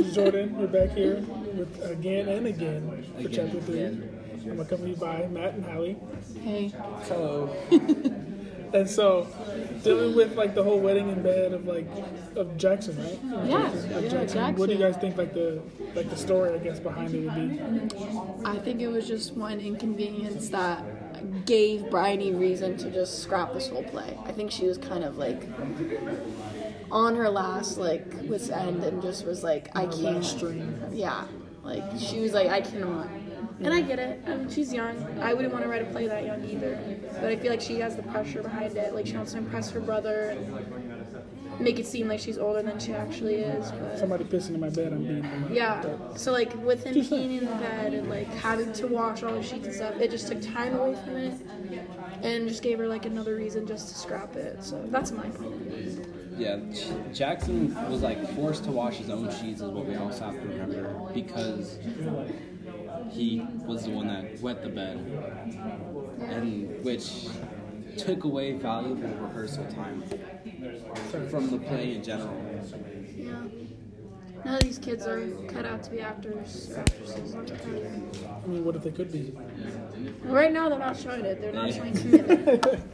Is 0.03 0.15
Jordan. 0.15 0.57
We're 0.57 0.67
back 0.67 0.95
here 0.95 1.15
with 1.55 1.81
again 1.83 2.27
and 2.27 2.45
again 2.47 2.87
for 3.13 3.19
Again, 3.19 3.31
chapter 3.31 3.61
three. 3.61 3.79
again. 3.81 4.19
I'm 4.51 4.59
accompanied 4.59 4.99
by 4.99 5.27
Matt 5.27 5.53
and 5.53 5.65
Hallie. 5.65 5.97
Hey. 6.41 6.73
Hello. 7.03 7.55
And 8.73 8.89
so, 8.89 9.27
dealing 9.83 10.15
with 10.15 10.35
like 10.35 10.55
the 10.55 10.63
whole 10.63 10.79
wedding 10.79 11.07
in 11.09 11.21
bed 11.21 11.53
of 11.53 11.67
like 11.67 11.85
of 12.35 12.57
Jackson, 12.57 12.97
right? 12.97 13.37
Of 13.39 13.47
Yeah, 13.47 13.69
Jackson, 13.69 13.91
yeah, 14.03 14.09
Jackson. 14.09 14.55
What 14.55 14.67
do 14.67 14.73
you 14.73 14.79
guys 14.79 14.97
think 14.97 15.15
like 15.15 15.35
the 15.35 15.61
like 15.93 16.09
the 16.09 16.17
story 16.17 16.49
I 16.51 16.57
guess 16.57 16.79
behind 16.79 17.13
it 17.13 17.19
would 17.23 17.35
be? 17.35 18.19
I 18.45 18.57
think 18.57 18.81
it 18.81 18.87
was 18.87 19.07
just 19.07 19.33
one 19.33 19.59
inconvenience 19.59 20.49
that 20.49 21.45
gave 21.45 21.87
Briony 21.91 22.33
reason 22.33 22.75
to 22.77 22.89
just 22.89 23.21
scrap 23.21 23.53
this 23.53 23.67
whole 23.67 23.83
play. 23.83 24.17
I 24.25 24.31
think 24.31 24.49
she 24.49 24.65
was 24.65 24.79
kind 24.79 25.03
of 25.03 25.19
like 25.19 25.43
on 26.93 27.15
her 27.15 27.27
last 27.29 27.77
like 27.77 28.05
wits 28.23 28.49
end 28.49 28.83
and 28.83 29.01
just 29.01 29.25
was 29.25 29.43
like, 29.43 29.69
I 29.75 29.87
can't. 29.87 30.23
Yeah, 30.93 31.25
like 31.63 31.83
she 31.99 32.19
was 32.21 32.33
like, 32.33 32.49
I 32.49 32.61
cannot. 32.61 33.07
And 33.59 33.73
I 33.73 33.81
get 33.81 33.97
it. 33.99 34.21
I 34.27 34.35
mean, 34.35 34.49
she's 34.49 34.73
young. 34.73 34.95
I 35.19 35.33
wouldn't 35.33 35.53
want 35.53 35.63
to 35.65 35.69
write 35.69 35.81
a 35.81 35.85
play 35.85 36.07
that 36.07 36.25
young 36.25 36.43
either. 36.43 36.77
But 37.13 37.25
I 37.25 37.35
feel 37.35 37.49
like 37.51 37.61
she 37.61 37.79
has 37.79 37.95
the 37.95 38.03
pressure 38.03 38.41
behind 38.43 38.75
it. 38.77 38.93
Like 38.93 39.07
she 39.07 39.15
wants 39.15 39.31
to 39.31 39.37
impress 39.39 39.69
her 39.71 39.79
brother 39.79 40.29
and 40.31 41.59
make 41.59 41.79
it 41.79 41.85
seem 41.87 42.07
like 42.07 42.19
she's 42.19 42.37
older 42.37 42.61
than 42.61 42.79
she 42.79 42.93
actually 42.93 43.35
is. 43.35 43.71
But 43.71 43.97
Somebody 43.99 44.25
pissing 44.25 44.55
in 44.55 44.59
my 44.59 44.69
bed, 44.69 44.91
I'm 44.93 45.01
beating 45.03 45.21
them 45.21 45.43
up. 45.45 45.49
yeah. 45.51 45.83
So 46.15 46.31
like 46.31 46.53
with 46.63 46.83
him 46.83 46.95
peeing 46.95 47.37
in 47.39 47.45
the 47.45 47.55
bed 47.55 47.93
and 47.93 48.09
like 48.09 48.27
having 48.35 48.71
to 48.73 48.87
wash 48.87 49.23
all 49.23 49.33
the 49.33 49.43
sheets 49.43 49.65
and 49.67 49.75
stuff, 49.75 49.95
it 49.99 50.11
just 50.11 50.27
took 50.27 50.41
time 50.41 50.75
away 50.75 50.95
from 51.03 51.15
it, 51.17 51.33
and 52.21 52.47
just 52.49 52.63
gave 52.63 52.79
her 52.79 52.87
like 52.87 53.05
another 53.05 53.35
reason 53.35 53.65
just 53.65 53.87
to 53.89 53.95
scrap 53.95 54.35
it. 54.35 54.63
So 54.63 54.83
that's 54.87 55.11
my 55.11 55.29
point. 55.29 56.02
Yeah, 56.37 56.57
Jackson 57.13 57.73
was 57.89 58.01
like 58.01 58.33
forced 58.35 58.63
to 58.65 58.71
wash 58.71 58.97
his 58.97 59.09
own 59.09 59.29
sheets, 59.31 59.61
is 59.61 59.69
what 59.69 59.85
we 59.85 59.95
also 59.95 60.25
have 60.25 60.41
to 60.41 60.47
remember, 60.47 60.93
because 61.13 61.77
he 63.11 63.45
was 63.65 63.85
the 63.85 63.91
one 63.91 64.07
that 64.07 64.39
wet 64.41 64.63
the 64.63 64.69
bed, 64.69 64.97
and 66.19 66.83
which 66.83 67.27
took 67.97 68.23
away 68.23 68.53
valuable 68.53 69.09
rehearsal 69.09 69.65
time 69.67 70.03
from 71.29 71.49
the 71.49 71.57
play 71.59 71.93
in 71.95 72.03
general. 72.03 72.35
Yeah. 73.15 73.62
None 74.45 74.55
of 74.55 74.61
these 74.61 74.77
kids 74.77 75.07
are 75.07 75.25
cut 75.47 75.65
out 75.65 75.83
to 75.83 75.89
be 75.89 76.01
actors 76.01 76.69
or 76.71 76.79
actresses. 76.79 77.33
let 77.33 77.49
me 77.49 77.57
tell 77.57 77.73
you. 77.73 78.09
I 78.43 78.47
mean, 78.47 78.65
what 78.65 78.75
if 78.75 78.83
they 78.83 78.91
could 78.91 79.11
be? 79.11 79.33
Right 80.23 80.51
now, 80.51 80.67
they're 80.67 80.79
not 80.79 80.97
showing 80.97 81.23
it. 81.23 81.39
They're 81.39 81.53
not 81.53 81.73
showing 81.73 81.93
commitment. 81.93 82.65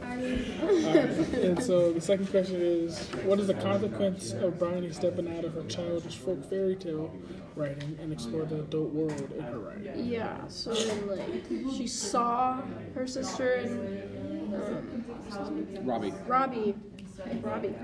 And 1.40 1.62
so 1.62 1.92
the 1.92 2.00
second 2.00 2.28
question 2.30 2.56
is, 2.60 2.98
what 3.24 3.40
is 3.40 3.46
the 3.46 3.54
consequence 3.54 4.32
of 4.32 4.58
Briony 4.58 4.92
stepping 4.92 5.36
out 5.36 5.44
of 5.44 5.54
her 5.54 5.62
childish 5.64 6.16
folk 6.18 6.48
fairy 6.48 6.76
tale 6.76 7.10
writing 7.56 7.98
and 8.00 8.12
explore 8.12 8.44
the 8.44 8.60
adult 8.60 8.90
world 8.92 9.32
in 9.36 9.42
her 9.42 9.58
writing? 9.58 10.04
yeah. 10.04 10.46
So 10.48 10.72
then, 10.74 11.06
like, 11.08 11.74
she 11.76 11.86
saw 11.86 12.60
her 12.94 13.06
sister 13.06 13.54
and 13.54 14.54
um, 14.54 15.04
what's 15.06 15.36
his 15.36 15.50
name? 15.50 15.86
Robbie, 15.86 16.12
Robbie, 16.26 16.74
Robbie, 17.42 17.74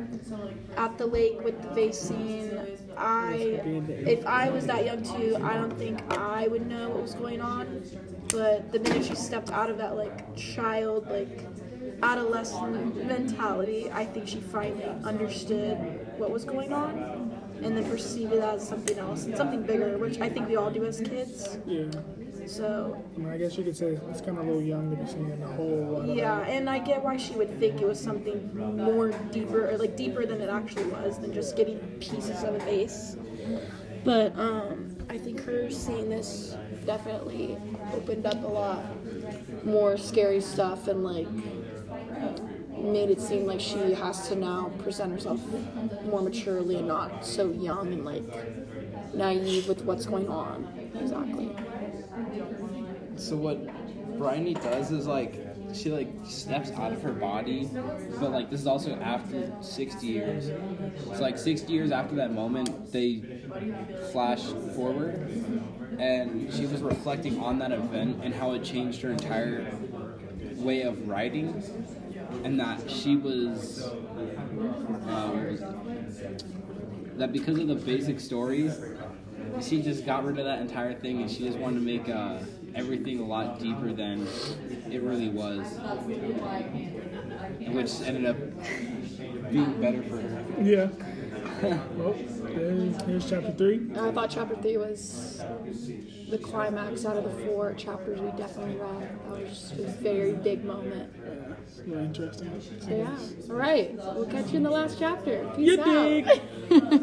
at 0.77 0.99
the 0.99 1.07
lake 1.07 1.43
with 1.43 1.75
the 1.75 1.93
scene. 1.93 2.59
I, 2.97 3.35
if 4.07 4.27
I 4.27 4.51
was 4.51 4.67
that 4.67 4.85
young 4.85 5.03
too, 5.03 5.37
I 5.43 5.55
don't 5.55 5.77
think 5.77 6.01
I 6.13 6.49
would 6.49 6.67
know 6.67 6.91
what 6.91 7.03
was 7.03 7.15
going 7.15 7.41
on. 7.41 7.83
But 8.29 8.73
the 8.73 8.81
minute 8.81 9.05
she 9.05 9.15
stepped 9.15 9.51
out 9.51 9.71
of 9.71 9.79
that 9.79 9.97
like 9.97 10.35
child, 10.37 11.09
like 11.09 11.47
adolescent 12.03 13.07
mentality, 13.07 13.91
I 13.91 14.05
think 14.05 14.29
she 14.29 14.41
finally 14.41 14.85
understood 15.05 15.77
what 16.19 16.31
was 16.31 16.45
going 16.45 16.73
on, 16.73 17.33
and 17.63 17.77
then 17.77 17.89
perceived 17.89 18.33
it 18.33 18.43
as 18.43 18.67
something 18.67 18.99
else 18.99 19.25
and 19.25 19.37
something 19.37 19.63
bigger, 19.63 19.97
which 19.99 20.21
I 20.21 20.29
think 20.29 20.49
we 20.49 20.57
all 20.57 20.71
do 20.71 20.85
as 20.85 21.01
kids. 21.01 21.59
Yeah, 21.67 21.85
So 22.47 23.05
I, 23.15 23.19
mean, 23.19 23.29
I 23.29 23.39
guess 23.39 23.59
you 23.59 23.65
could 23.65 23.77
say 23.77 23.99
it's 24.09 24.21
kind 24.21 24.39
of 24.39 24.45
a 24.45 24.47
little 24.47 24.63
young 24.63 24.91
to 24.91 24.97
be 24.97 25.07
seeing 25.11 25.31
a 25.31 25.47
whole 25.47 25.99
lot 25.99 26.07
Yeah, 26.07 26.41
and 26.43 26.71
I 26.71 26.79
get 26.79 27.03
why 27.03 27.17
she 27.17 27.35
would 27.35 27.59
think 27.59 27.81
it 27.81 27.87
was 27.87 28.01
something 28.01 28.51
more 28.77 29.11
deeper, 29.33 29.69
or 29.71 29.79
like 29.79 29.97
deeper 29.97 30.25
than 30.25 30.41
it 30.41 30.49
actually 30.49 30.87
was, 30.87 31.19
than 31.19 31.33
just 31.33 31.57
getting 31.57 31.79
pieces 32.01 32.45
of 32.45 32.55
a 32.55 32.59
vase. 32.61 33.17
But 34.05 34.39
um, 34.39 34.97
I 35.11 35.19
think 35.19 35.43
her 35.45 35.71
seeing 35.71 36.09
this 36.09 36.57
definitely 36.85 37.59
opened 37.93 38.27
up 38.27 38.43
a 38.45 38.47
lot 38.47 38.85
more 39.65 39.97
scary 39.97 40.41
stuff 40.41 40.87
and 40.87 41.03
like 41.03 41.27
made 42.79 43.11
it 43.11 43.21
seem 43.21 43.47
like 43.47 43.61
she 43.61 43.93
has 43.95 44.29
to 44.29 44.37
now 44.37 44.71
present 44.79 45.11
herself 45.11 45.41
more 46.05 46.23
maturely 46.23 46.77
and 46.77 46.87
not 46.87 47.25
so 47.27 47.51
young 47.51 47.93
and 47.93 48.05
like 48.05 48.23
naive 49.15 49.67
with 49.69 49.83
what's 49.83 50.07
going 50.07 50.29
on. 50.29 50.69
Exactly. 51.01 51.36
So 53.17 53.37
what 53.37 54.19
Briony 54.19 54.55
does 54.55 54.91
is 54.91 55.07
like 55.07 55.43
she 55.75 55.91
like 55.91 56.09
steps 56.25 56.71
out 56.71 56.93
of 56.93 57.03
her 57.03 57.13
body, 57.13 57.69
but 58.21 58.31
like 58.31 58.51
this 58.51 58.61
is 58.61 58.67
also 58.67 58.95
after 58.97 59.53
60 59.61 60.07
years. 60.07 60.49
It's 61.11 61.21
like 61.21 61.39
60 61.39 61.73
years 61.73 61.91
after 61.91 62.15
that 62.17 62.33
moment, 62.33 62.93
they 62.93 63.23
flash 64.13 64.43
forward, 64.75 65.15
and 65.99 66.53
she 66.53 66.67
was 66.67 66.83
reflecting 66.83 67.41
on 67.41 67.59
that 67.59 67.73
event 67.73 68.23
and 68.23 68.35
how 68.35 68.53
it 68.53 68.65
changed 68.65 69.03
her 69.03 69.11
entire 69.11 69.71
way 70.55 70.83
of 70.83 71.09
writing, 71.09 71.63
and 72.45 72.59
that 72.61 72.91
she 72.91 73.17
was. 73.17 73.89
Um, 75.09 75.59
that 77.17 77.33
because 77.33 77.59
of 77.59 77.67
the 77.67 77.75
basic 77.75 78.21
stories, 78.21 78.79
she 79.63 79.81
just 79.81 80.05
got 80.05 80.25
rid 80.25 80.39
of 80.39 80.45
that 80.45 80.61
entire 80.61 80.95
thing 80.95 81.23
and 81.23 81.31
she 81.31 81.45
just 81.45 81.59
wanted 81.59 81.77
to 81.77 81.81
make 81.81 82.09
uh, 82.09 82.39
everything 82.77 83.21
a 83.21 83.25
lot 83.25 83.59
deeper 83.59 83.93
than 83.93 84.27
it 84.91 85.03
really 85.03 85.29
was, 85.29 85.67
and 87.61 87.75
which 87.75 88.01
ended 88.03 88.27
up 88.27 88.37
being 89.51 89.81
better 89.81 90.03
for 90.03 90.21
her. 90.21 90.45
Yeah. 90.63 90.89
well, 91.95 92.15
there's, 92.43 93.03
here's 93.03 93.31
chapter 93.31 93.53
three. 93.53 93.77
And 93.77 93.99
I 93.99 94.13
thought 94.13 94.31
chapter 94.31 94.57
three 94.57 94.77
was 94.77 95.43
the 96.29 96.39
climax 96.39 97.07
out 97.07 97.17
of 97.17 97.25
the 97.25 97.47
four 97.47 97.73
chapters 97.75 98.21
we 98.21 98.31
definitely 98.33 98.77
read. 98.77 99.09
That 99.25 99.41
was 99.43 99.49
just 99.51 99.73
a 99.75 99.87
very 100.03 100.33
big 100.33 100.65
moment. 100.65 101.13
Yeah, 101.87 101.99
it's 101.99 102.19
interesting. 102.19 102.81
So 102.81 102.91
yeah. 102.91 103.19
All 103.51 103.57
right. 103.57 103.95
We'll 103.95 104.27
catch 104.27 104.51
you 104.51 104.59
in 104.59 104.63
the 104.65 104.71
last 104.71 104.99
chapter. 104.99 105.49
Peace 105.57 105.79
You 105.79 105.81
out. 105.81 107.03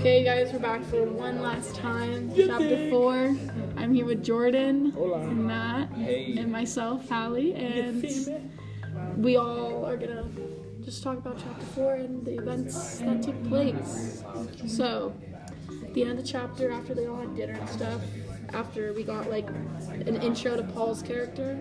Okay, 0.00 0.24
guys, 0.24 0.50
we're 0.50 0.60
back 0.60 0.82
for 0.84 1.04
one 1.04 1.42
last 1.42 1.74
time. 1.74 2.32
Chapter 2.34 2.88
four. 2.88 3.36
I'm 3.76 3.92
here 3.92 4.06
with 4.06 4.24
Jordan, 4.24 4.94
and 4.96 5.44
Matt, 5.44 5.90
and 5.90 6.50
myself, 6.50 7.06
Hallie, 7.06 7.52
and 7.52 8.50
we 9.18 9.36
all 9.36 9.84
are 9.84 9.98
gonna 9.98 10.26
just 10.82 11.02
talk 11.02 11.18
about 11.18 11.36
chapter 11.36 11.66
four 11.74 11.96
and 11.96 12.24
the 12.24 12.38
events 12.38 13.00
that 13.00 13.22
took 13.22 13.44
place. 13.44 14.24
So, 14.66 15.12
at 15.84 15.92
the 15.92 16.00
end 16.00 16.12
of 16.12 16.16
the 16.16 16.22
chapter, 16.22 16.70
after 16.70 16.94
they 16.94 17.04
all 17.04 17.20
had 17.20 17.36
dinner 17.36 17.58
and 17.60 17.68
stuff, 17.68 18.00
after 18.54 18.94
we 18.94 19.02
got 19.02 19.28
like 19.28 19.50
an 19.90 20.16
intro 20.22 20.56
to 20.56 20.62
Paul's 20.62 21.02
character, 21.02 21.60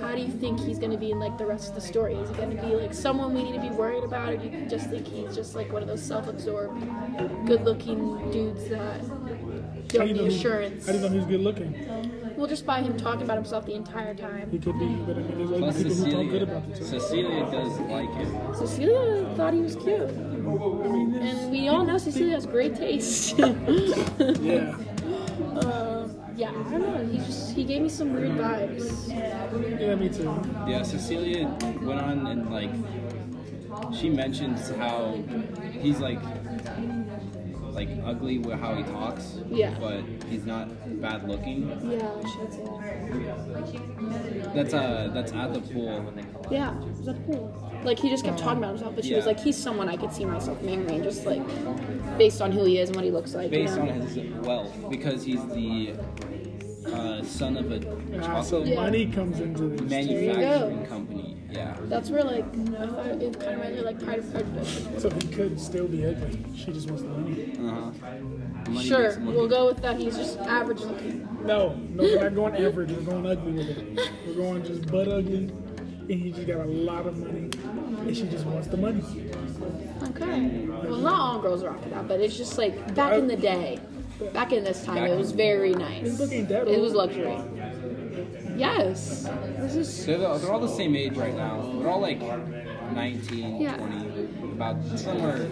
how 0.00 0.14
do 0.14 0.20
you 0.22 0.28
think 0.28 0.58
he's 0.60 0.78
gonna 0.78 0.96
be 0.98 1.10
in 1.10 1.18
like 1.18 1.36
the 1.38 1.46
rest 1.46 1.68
of 1.68 1.74
the 1.74 1.80
story? 1.80 2.14
Is 2.14 2.28
he 2.30 2.36
gonna 2.36 2.60
be 2.60 2.74
like 2.74 2.94
someone 2.94 3.34
we 3.34 3.42
need 3.42 3.54
to 3.54 3.60
be 3.60 3.70
worried 3.70 4.04
about, 4.04 4.32
or 4.32 4.36
do 4.36 4.48
you 4.48 4.66
just 4.68 4.88
think 4.90 5.06
he's 5.06 5.34
just 5.34 5.54
like 5.54 5.72
one 5.72 5.82
of 5.82 5.88
those 5.88 6.02
self-absorbed, 6.02 6.80
good-looking 7.46 8.30
dudes 8.30 8.68
that 8.70 9.00
don't 9.88 9.88
do 9.88 9.98
you 10.06 10.14
know 10.14 10.22
need 10.22 10.30
he- 10.32 10.38
assurance? 10.38 10.86
How 10.86 10.92
do 10.92 10.98
you 10.98 11.04
know 11.04 11.10
he's 11.10 11.24
good 11.26 11.40
looking? 11.40 11.74
Well, 12.36 12.46
just 12.46 12.64
by 12.64 12.80
him 12.80 12.96
talking 12.96 13.22
about 13.22 13.36
himself 13.36 13.66
the 13.66 13.74
entire 13.74 14.14
time. 14.14 14.50
He 14.50 14.58
could 14.58 14.78
be, 14.78 14.86
but 14.86 15.16
I 15.16 15.20
mean, 15.20 15.36
there's 15.38 15.50
other 15.50 15.58
Plus 15.60 15.76
people 15.82 15.94
who 15.96 16.10
talk 16.12 16.30
good 16.30 16.42
about 16.42 16.62
themselves. 16.64 16.90
Cecilia 16.90 17.50
does 17.50 17.78
like 17.80 18.10
him. 18.14 18.54
Cecilia 18.54 19.34
thought 19.36 19.52
he 19.52 19.60
was 19.60 19.76
cute, 19.76 20.00
oh, 20.46 20.82
I 20.84 20.88
mean, 20.88 21.14
and 21.16 21.50
we 21.50 21.68
all 21.68 21.84
know 21.84 21.98
Cecilia 21.98 22.34
has 22.34 22.46
great 22.46 22.74
taste. 22.74 23.38
yeah. 26.60 26.70
yeah, 26.70 26.76
I 26.76 26.78
don't 26.78 26.80
know. 26.80 27.12
He 27.12 27.18
just 27.18 27.54
he 27.54 27.64
gave 27.64 27.82
me 27.82 27.88
some 27.88 28.12
weird 28.12 28.32
vibes. 28.32 29.08
Yeah, 29.08 29.94
me 29.94 30.08
too. 30.08 30.42
Yeah, 30.68 30.82
Cecilia 30.82 31.46
went 31.82 32.00
on 32.00 32.26
and 32.26 32.50
like 32.50 32.70
she 33.94 34.10
mentions 34.10 34.70
how 34.70 35.22
he's 35.80 35.98
like 36.00 36.20
like 37.72 37.88
ugly 38.04 38.38
with 38.38 38.58
how 38.58 38.74
he 38.74 38.82
talks. 38.84 39.38
Yeah. 39.48 39.76
But 39.78 40.02
he's 40.28 40.44
not 40.44 40.68
bad 41.00 41.28
looking. 41.28 41.68
Yeah, 41.90 42.10
I 42.12 42.30
should 42.30 42.52
say. 42.52 44.50
That's 44.54 44.74
uh 44.74 45.10
that's 45.12 45.32
at 45.32 45.54
the 45.54 45.60
pool. 45.60 46.12
Yeah, 46.50 46.78
is 46.84 47.06
that 47.06 47.16
cool? 47.26 47.70
Like 47.84 47.98
he 47.98 48.10
just 48.10 48.24
kept 48.24 48.38
talking 48.38 48.58
about 48.58 48.70
himself, 48.70 48.94
but 48.94 49.04
she 49.04 49.14
was 49.14 49.26
like, 49.26 49.40
he's 49.40 49.56
someone 49.56 49.88
I 49.88 49.96
could 49.96 50.12
see 50.12 50.24
myself 50.24 50.60
marrying, 50.62 51.02
just 51.02 51.24
like 51.24 51.42
based 52.18 52.42
on 52.42 52.52
who 52.52 52.64
he 52.64 52.78
is 52.78 52.90
and 52.90 52.96
what 52.96 53.04
he 53.04 53.10
looks 53.10 53.34
like. 53.34 53.44
you 53.44 53.50
Based 53.50 53.76
know? 53.76 53.82
on 53.82 53.88
his 53.88 54.44
wealth, 54.44 54.90
because 54.90 55.24
he's 55.24 55.44
the 55.48 55.94
uh, 56.92 57.22
son 57.24 57.56
of 57.56 57.70
a 57.70 57.80
so 57.82 58.20
chocolate 58.20 58.66
Yeah. 58.68 58.74
money 58.82 59.06
comes 59.06 59.40
into 59.40 59.68
this. 59.68 59.80
manufacturing 59.90 60.86
company. 60.86 61.36
Yeah. 61.50 61.76
That's 61.84 62.10
where 62.10 62.22
like 62.24 62.44
I 62.44 62.86
thought 62.86 63.06
it 63.06 63.40
kind 63.40 63.52
of 63.54 63.58
reminded 63.58 63.76
me 63.76 63.82
like 63.82 64.02
Pride 64.04 64.18
of 64.20 64.30
Prejudice. 64.32 64.86
So 65.02 65.10
he 65.10 65.28
could 65.28 65.58
still 65.60 65.88
be 65.88 66.06
ugly. 66.06 66.44
She 66.56 66.72
just 66.72 66.88
wants 66.88 67.02
the 67.02 67.08
money. 67.08 67.52
Uh-huh. 67.58 67.90
Money 68.70 68.86
Sure, 68.86 69.18
money. 69.18 69.36
we'll 69.36 69.48
go 69.48 69.66
with 69.66 69.82
that. 69.82 69.96
He's 69.98 70.16
just 70.16 70.38
average 70.40 70.80
looking. 70.80 71.26
No, 71.44 71.74
no, 71.90 72.02
we're 72.04 72.22
not 72.22 72.34
going 72.34 72.54
average. 72.64 72.90
We're 72.92 73.00
going 73.02 73.26
ugly 73.26 73.52
with 73.52 73.68
it. 73.68 74.10
We're 74.26 74.34
going 74.34 74.64
just 74.64 74.86
butt 74.92 75.08
ugly, 75.08 75.50
and 76.08 76.10
he 76.10 76.30
just 76.30 76.46
got 76.46 76.60
a 76.60 76.64
lot 76.68 77.06
of 77.06 77.18
money, 77.18 77.50
and 78.06 78.16
she 78.16 78.24
just 78.28 78.46
wants 78.46 78.68
the 78.68 78.76
money. 78.76 79.02
Okay. 80.10 80.66
Well, 80.66 80.98
not 80.98 81.20
all 81.20 81.38
girls 81.40 81.62
are 81.64 81.70
after 81.70 81.88
that, 81.90 82.06
but 82.06 82.20
it's 82.20 82.36
just 82.36 82.58
like 82.58 82.94
back 82.94 83.14
in 83.14 83.26
the 83.26 83.36
day, 83.36 83.80
back 84.32 84.52
in 84.52 84.64
this 84.64 84.84
time, 84.84 85.04
it 85.04 85.16
was 85.16 85.32
very 85.32 85.72
nice. 85.74 86.02
His 86.02 86.20
look 86.20 86.32
ain't 86.32 86.48
that 86.48 86.68
It 86.68 86.80
was 86.80 86.92
luxury. 86.94 87.36
Yes. 88.56 89.28
This 89.58 89.76
is 89.76 90.06
They're, 90.06 90.18
the- 90.18 90.38
they're 90.38 90.52
all 90.52 90.60
the 90.60 90.68
same 90.68 90.94
age 90.94 91.16
right 91.16 91.34
now. 91.34 91.60
They're 91.78 91.88
all 91.88 92.00
like 92.00 92.20
19, 92.94 93.60
Yeah. 93.60 93.76
20, 93.76 94.28
about 94.52 94.76
somewhere. 94.98 95.48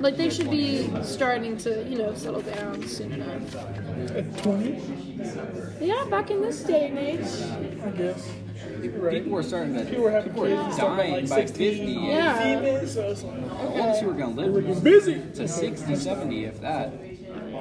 like 0.00 0.16
they 0.16 0.30
should 0.30 0.50
be 0.50 0.88
starting 1.02 1.56
to 1.58 1.84
you 1.88 1.98
know 1.98 2.14
settle 2.14 2.42
down 2.42 2.86
soon 2.86 3.12
enough. 3.12 3.56
At 4.14 4.36
20, 4.38 4.80
Yeah, 5.80 6.04
back 6.10 6.30
in 6.30 6.40
this 6.42 6.62
day 6.62 6.88
and 6.88 6.98
age. 6.98 7.82
I 7.84 7.90
guess. 7.90 8.30
People, 8.82 9.08
people 9.10 9.32
were 9.32 9.42
starting 9.42 9.74
to. 9.74 9.84
People 9.84 10.04
were 10.04 10.10
having 10.10 10.30
people 10.32 10.44
kids 10.46 10.56
were 10.58 10.64
and 10.64 10.74
stuff 10.74 10.90
at 10.90 10.96
dying 10.98 11.12
like 11.12 11.28
by 11.28 11.46
16, 11.46 11.76
50. 11.78 11.92
Yeah. 11.92 12.42
females, 12.60 12.92
so 12.94 13.02
it's 13.10 13.22
like, 13.24 13.40
The 13.48 13.54
oldest 13.66 14.00
who 14.02 14.06
were 14.08 14.12
gonna 14.14 14.42
they 14.42 14.48
were 14.50 14.60
live 14.62 14.84
busy. 14.84 15.22
to 15.34 15.48
60, 15.48 15.96
70, 15.96 16.44
if 16.44 16.60
that. 16.60 16.92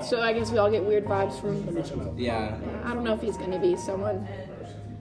So 0.03 0.21
I 0.21 0.33
guess 0.33 0.51
we 0.51 0.57
all 0.57 0.69
get 0.71 0.83
weird 0.83 1.05
vibes 1.05 1.39
from. 1.39 1.63
him. 1.63 2.17
Yeah. 2.17 2.57
I 2.83 2.93
don't 2.93 3.03
know 3.03 3.13
if 3.13 3.21
he's 3.21 3.37
gonna 3.37 3.59
be 3.59 3.75
someone 3.75 4.27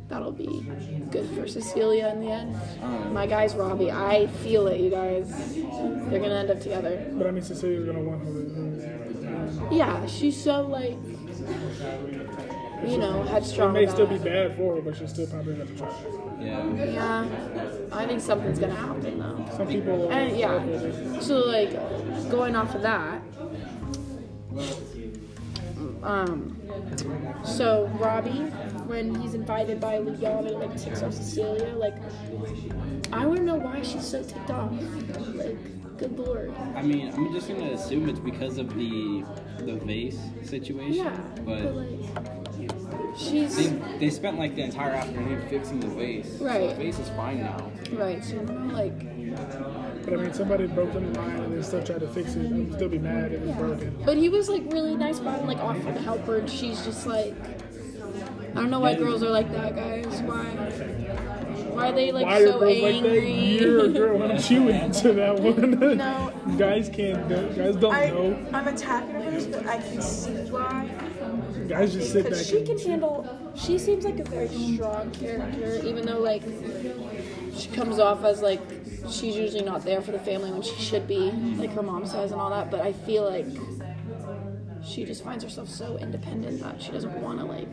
that'll 0.08 0.32
be 0.32 0.64
good 1.10 1.28
for 1.30 1.46
Cecilia 1.48 2.08
in 2.08 2.20
the 2.20 2.30
end. 2.30 2.56
Um, 2.82 3.12
My 3.12 3.26
guy's 3.26 3.54
Robbie. 3.54 3.90
I 3.90 4.26
feel 4.42 4.66
it, 4.68 4.80
you 4.80 4.90
guys. 4.90 5.28
They're 5.54 6.20
gonna 6.20 6.34
end 6.34 6.50
up 6.50 6.60
together. 6.60 7.10
But 7.14 7.26
I 7.26 7.30
mean, 7.32 7.42
Cecilia's 7.42 7.84
gonna 7.86 8.00
want 8.00 8.22
her. 8.24 9.68
Yeah, 9.74 10.06
she's 10.06 10.40
so 10.40 10.62
like, 10.62 10.96
you 12.86 12.98
know, 12.98 13.22
It 13.22 13.28
headstrong. 13.28 13.72
may 13.72 13.84
about 13.84 13.94
still 13.94 14.06
be 14.06 14.18
bad 14.18 14.56
for 14.56 14.76
her, 14.76 14.80
but 14.80 14.96
she'll 14.96 15.08
still 15.08 15.26
probably 15.26 15.56
have 15.56 15.68
to 15.68 15.76
try. 15.76 15.88
Yeah. 16.40 16.64
Yeah, 16.74 17.26
I 17.92 18.06
think 18.06 18.20
something's 18.20 18.58
gonna 18.58 18.74
happen 18.74 19.18
though. 19.18 19.44
Some 19.56 19.66
people. 19.66 20.08
And 20.10 20.36
yeah, 20.36 21.20
so 21.20 21.38
like 21.40 21.72
going 22.30 22.54
off 22.54 22.74
of 22.74 22.82
that, 22.82 23.20
um, 26.06 26.56
so 27.44 27.86
Robbie, 27.98 28.44
when 28.86 29.14
he's 29.20 29.34
invited 29.34 29.80
by 29.80 29.98
Liana, 29.98 30.52
like 30.52 30.76
ticks 30.80 31.02
off 31.02 31.12
Cecilia, 31.12 31.74
like 31.74 31.96
I 33.12 33.26
want 33.26 33.38
to 33.38 33.44
know 33.44 33.56
why 33.56 33.82
she's 33.82 34.06
so 34.06 34.22
ticked 34.22 34.50
off. 34.50 34.70
Like, 35.34 35.56
good 35.98 36.18
lord. 36.18 36.54
I 36.74 36.82
mean, 36.82 37.12
I'm 37.12 37.32
just 37.32 37.48
gonna 37.48 37.72
assume 37.72 38.08
it's 38.08 38.20
because 38.20 38.58
of 38.58 38.74
the 38.76 39.24
the 39.58 39.74
vase 39.76 40.18
situation. 40.44 41.04
Yeah, 41.06 41.16
but 41.44 41.62
But 41.64 41.74
like 41.74 43.16
she's 43.16 43.56
they, 43.56 43.98
they 43.98 44.10
spent 44.10 44.38
like 44.38 44.54
the 44.54 44.62
entire 44.62 44.92
afternoon 44.92 45.42
fixing 45.48 45.80
the 45.80 45.88
vase. 45.88 46.38
So 46.38 46.44
Right. 46.44 46.68
the 46.68 46.74
vase 46.76 46.98
is 46.98 47.08
fine 47.10 47.40
now. 47.40 47.70
right. 47.92 48.22
So 48.22 48.36
like 48.72 48.92
But 50.06 50.14
I 50.14 50.22
mean, 50.22 50.32
somebody 50.32 50.66
broke 50.68 50.94
in 50.94 51.12
line 51.14 51.30
and 51.36 51.52
they 51.58 51.62
still 51.62 51.82
tried 51.82 51.98
to 52.00 52.06
fix 52.08 52.34
it. 52.36 52.46
I 52.46 52.54
would 52.54 52.72
still 52.74 52.88
be 52.88 52.98
mad 52.98 53.32
if 53.32 53.42
it's 53.42 53.58
broken. 53.58 54.02
But 54.04 54.16
he 54.16 54.28
was 54.28 54.48
like 54.48 54.62
really 54.72 54.94
nice 54.96 55.18
about 55.18 55.40
it, 55.40 55.46
like 55.46 55.58
offered 55.58 55.94
to 55.94 56.00
help 56.00 56.24
her, 56.26 56.36
and 56.38 56.48
she's 56.48 56.84
just 56.84 57.06
like, 57.08 57.34
I 58.52 58.60
don't 58.60 58.70
know 58.70 58.78
why 58.80 58.94
girls 58.94 59.22
are 59.24 59.30
like 59.30 59.50
that, 59.52 59.74
guys. 59.74 60.06
Why? 60.22 60.44
Why 61.74 61.88
are 61.90 61.92
they 61.92 62.12
like 62.12 62.24
Why 62.24 62.40
are 62.40 62.46
so 62.46 62.58
girls 62.60 62.78
like 62.80 63.02
that? 63.02 63.06
angry? 63.08 63.32
You're 63.34 63.84
a 63.84 63.88
girl. 63.88 64.18
Why 64.18 64.28
don't 64.28 64.50
you 64.50 64.70
answer 64.70 65.12
that 65.12 65.38
one? 65.40 65.96
No. 65.98 66.32
Guys 66.56 66.88
can't. 66.88 67.28
do- 67.28 67.52
Guys 67.54 67.76
don't 67.76 67.92
I, 67.94 68.06
know. 68.10 68.46
I'm 68.52 68.68
attacking 68.68 69.10
her 69.16 69.46
but 69.50 69.66
I 69.66 69.78
can 69.78 70.00
see 70.00 70.30
why. 70.50 70.88
Guys 71.68 71.92
just 71.92 72.12
sit 72.12 72.30
back. 72.30 72.44
She 72.44 72.58
and 72.58 72.66
can 72.66 72.78
handle. 72.78 73.52
She 73.56 73.78
seems 73.78 74.04
like 74.04 74.20
a 74.20 74.24
very 74.24 74.48
strong 74.48 75.10
character, 75.10 75.80
even 75.84 76.06
though 76.06 76.20
like 76.20 76.42
she 77.54 77.68
comes 77.70 77.98
off 77.98 78.24
as 78.24 78.40
like 78.40 78.60
she's 79.10 79.36
usually 79.36 79.64
not 79.64 79.84
there 79.84 80.00
for 80.00 80.12
the 80.12 80.18
family 80.18 80.50
when 80.50 80.62
she 80.62 80.74
should 80.76 81.06
be, 81.06 81.30
like 81.56 81.72
her 81.72 81.82
mom 81.82 82.06
says 82.06 82.32
and 82.32 82.40
all 82.40 82.50
that. 82.50 82.70
But 82.70 82.80
I 82.80 82.92
feel 82.92 83.28
like 83.28 83.46
she 84.84 85.04
just 85.04 85.24
finds 85.24 85.42
herself 85.42 85.68
so 85.68 85.96
independent 85.98 86.60
that 86.60 86.80
she 86.80 86.92
doesn't 86.92 87.20
want 87.20 87.38
to 87.40 87.44
like 87.44 87.68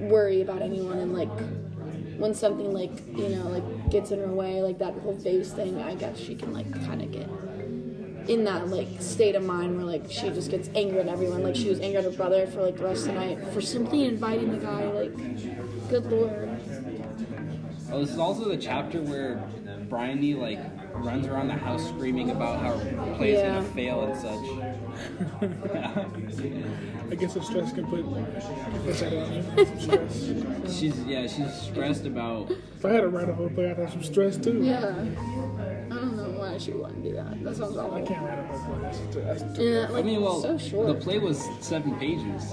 worry 0.00 0.42
about 0.42 0.62
anyone 0.62 0.98
and 0.98 1.14
like 1.14 1.30
when 2.18 2.34
something 2.34 2.72
like 2.72 3.06
you 3.16 3.28
know 3.28 3.48
like 3.48 3.90
gets 3.90 4.10
in 4.10 4.18
her 4.18 4.32
way, 4.32 4.62
like 4.62 4.78
that 4.78 4.94
whole 4.94 5.14
vase 5.14 5.52
thing. 5.52 5.80
I 5.80 5.94
guess 5.94 6.18
she 6.18 6.34
can 6.34 6.52
like 6.52 6.70
kind 6.86 7.02
of 7.02 7.12
get 7.12 7.28
in 8.28 8.44
that 8.44 8.68
like 8.68 8.88
state 9.00 9.34
of 9.34 9.44
mind 9.44 9.76
where 9.76 9.86
like 9.86 10.10
she 10.10 10.28
just 10.30 10.50
gets 10.50 10.68
angry 10.74 11.00
at 11.00 11.08
everyone. 11.08 11.42
Like 11.42 11.56
she 11.56 11.68
was 11.68 11.80
angry 11.80 11.98
at 11.98 12.04
her 12.04 12.10
brother 12.10 12.46
for 12.46 12.62
like 12.62 12.76
the 12.76 12.84
rest 12.84 13.06
of 13.06 13.14
the 13.14 13.20
night 13.20 13.38
for 13.52 13.60
simply 13.60 14.04
inviting 14.04 14.50
the 14.50 14.58
guy. 14.58 14.84
Like, 14.88 15.14
good 15.88 16.06
lord. 16.06 16.60
Oh, 17.92 18.00
this 18.00 18.10
is 18.10 18.18
also 18.18 18.48
the 18.48 18.56
chapter 18.56 19.00
where 19.00 19.36
Briony 19.88 20.34
like 20.34 20.58
runs 20.96 21.26
around 21.26 21.48
the 21.48 21.54
house 21.54 21.88
screaming 21.88 22.30
about 22.30 22.60
how 22.60 22.76
her 22.78 23.14
play 23.16 23.32
is 23.32 23.38
Yeah. 23.40 23.54
gonna 23.56 23.68
fail 23.68 24.00
and 24.02 24.16
such. 24.16 24.44
I 27.10 27.14
guess 27.14 27.34
the 27.34 27.42
stress 27.42 27.72
can 27.72 27.86
put 27.86 28.04
puts 28.84 29.00
that 29.00 29.12
on 29.12 29.32
you. 30.64 30.70
She's 30.72 30.98
yeah, 31.04 31.26
she's 31.26 31.52
stressed 31.52 32.06
about 32.06 32.50
If 32.50 32.84
I 32.84 32.90
had 32.92 33.00
to 33.02 33.08
write 33.08 33.28
a 33.28 33.34
whole 33.34 33.48
play, 33.50 33.70
I'd 33.70 33.78
have 33.78 33.90
some 33.92 34.02
stress 34.02 34.36
too. 34.36 34.62
Yeah. 34.62 34.94
I 36.56 36.58
why 36.58 36.64
she 36.64 36.72
wouldn't 36.72 37.02
do 37.02 37.12
that. 37.12 37.44
That 37.44 37.56
sounds 37.56 37.76
I 37.76 37.84
awful. 37.84 38.06
can't 38.06 38.22
write 38.24 38.38
a 38.38 38.42
whole 38.46 38.74
play. 38.74 38.82
That's 38.82 38.98
too, 39.14 39.20
that's 39.20 39.56
too 39.56 39.62
Yeah, 39.62 39.88
I 39.96 40.02
mean 40.02 40.22
well 40.22 40.40
so 40.40 40.56
short. 40.56 40.86
the 40.86 40.94
play 40.94 41.18
was 41.18 41.46
seven 41.60 41.94
pages. 41.96 42.48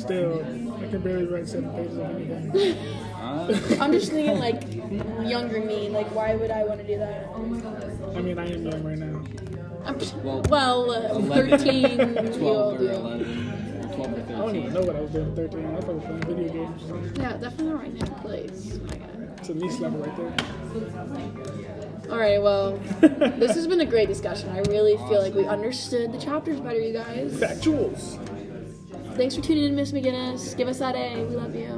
Still, 0.00 0.40
I 0.82 0.88
can 0.88 1.00
barely 1.02 1.26
write 1.26 1.46
seven 1.46 1.70
pages 1.74 1.96
of 1.98 2.04
anything. 2.10 2.76
Uh, 3.24 3.48
I'm 3.80 3.90
just 3.90 4.12
thinking 4.12 4.38
like 4.38 4.62
younger 5.26 5.58
me. 5.58 5.88
Like, 5.88 6.14
why 6.14 6.34
would 6.36 6.50
I 6.50 6.62
want 6.64 6.78
to 6.80 6.86
do 6.86 6.98
that? 6.98 7.26
I 8.14 8.20
mean, 8.20 8.38
I 8.38 8.52
am 8.52 8.66
young 8.66 8.84
right 8.84 8.98
now. 8.98 9.22
I'm, 9.86 9.98
Well, 10.22 10.42
well, 10.50 10.90
uh, 10.90 11.18
11, 11.18 11.58
13 11.58 11.96
12 12.38 12.80
or 12.80 12.82
you. 12.82 12.90
11, 12.90 13.92
12 13.94 13.98
or 13.98 14.20
13. 14.20 14.34
I 14.34 14.38
don't 14.38 14.56
even 14.56 14.74
know 14.74 14.80
what 14.82 14.96
I 14.96 15.00
was 15.00 15.10
doing 15.10 15.30
at 15.30 15.36
13. 15.36 15.64
I 15.64 15.80
thought 15.80 15.88
I 15.88 15.92
was 15.94 16.04
playing 16.04 16.20
video 16.20 16.52
games. 16.52 17.18
Yeah, 17.18 17.32
definitely 17.38 17.64
not 17.66 17.80
right 17.80 17.94
now. 17.94 18.06
Place. 18.18 18.78
My 18.84 18.94
God. 18.96 19.38
It's 19.38 19.48
a 19.48 19.54
niche 19.54 19.80
level 19.80 20.00
right 20.00 20.16
there. 20.18 20.34
All 22.14 22.20
right, 22.20 22.40
well, 22.40 22.76
this 23.00 23.56
has 23.56 23.66
been 23.66 23.80
a 23.80 23.84
great 23.84 24.06
discussion. 24.06 24.48
I 24.50 24.60
really 24.70 24.96
feel 25.08 25.20
like 25.20 25.34
we 25.34 25.46
understood 25.46 26.12
the 26.12 26.18
chapters 26.18 26.60
better, 26.60 26.78
you 26.78 26.92
guys. 26.92 27.32
Factuals. 27.32 28.24
Thanks 29.16 29.34
for 29.34 29.42
tuning 29.42 29.64
in, 29.64 29.74
Miss 29.74 29.90
McGinnis. 29.90 30.56
Give 30.56 30.68
us 30.68 30.78
that 30.78 30.94
A. 30.94 31.24
We 31.24 31.34
love 31.34 31.56
you. 31.56 31.70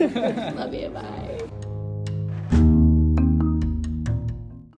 love 0.56 0.74
you. 0.74 0.88
Bye. 0.88 1.33